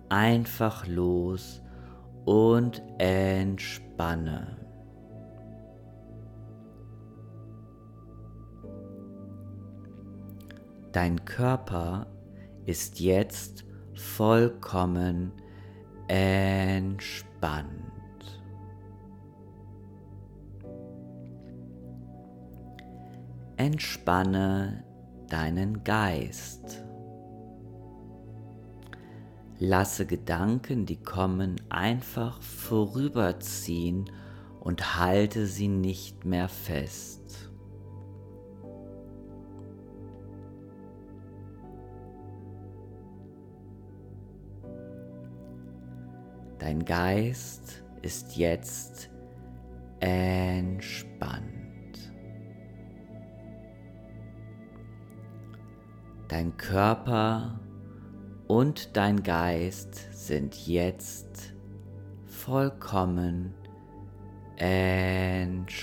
einfach 0.08 0.86
los 0.86 1.62
und 2.24 2.82
entspanne. 2.98 4.56
Dein 10.92 11.24
Körper 11.24 12.06
ist 12.66 13.00
jetzt 13.00 13.64
vollkommen 13.94 15.32
entspannt. 16.08 17.70
Entspanne 23.56 24.84
deinen 25.28 25.82
Geist. 25.82 26.83
Lasse 29.60 30.04
Gedanken, 30.04 30.84
die 30.84 31.00
kommen, 31.00 31.56
einfach 31.68 32.42
vorüberziehen 32.42 34.10
und 34.60 34.98
halte 34.98 35.46
sie 35.46 35.68
nicht 35.68 36.24
mehr 36.24 36.48
fest. 36.48 37.50
Dein 46.58 46.84
Geist 46.84 47.84
ist 48.02 48.36
jetzt 48.36 49.10
entspannt. 50.00 51.44
Dein 56.28 56.56
Körper 56.56 57.60
und 58.46 58.96
dein 58.96 59.22
Geist 59.22 59.94
sind 60.12 60.66
jetzt 60.66 61.54
vollkommen 62.26 63.54
entspannt. 64.56 65.74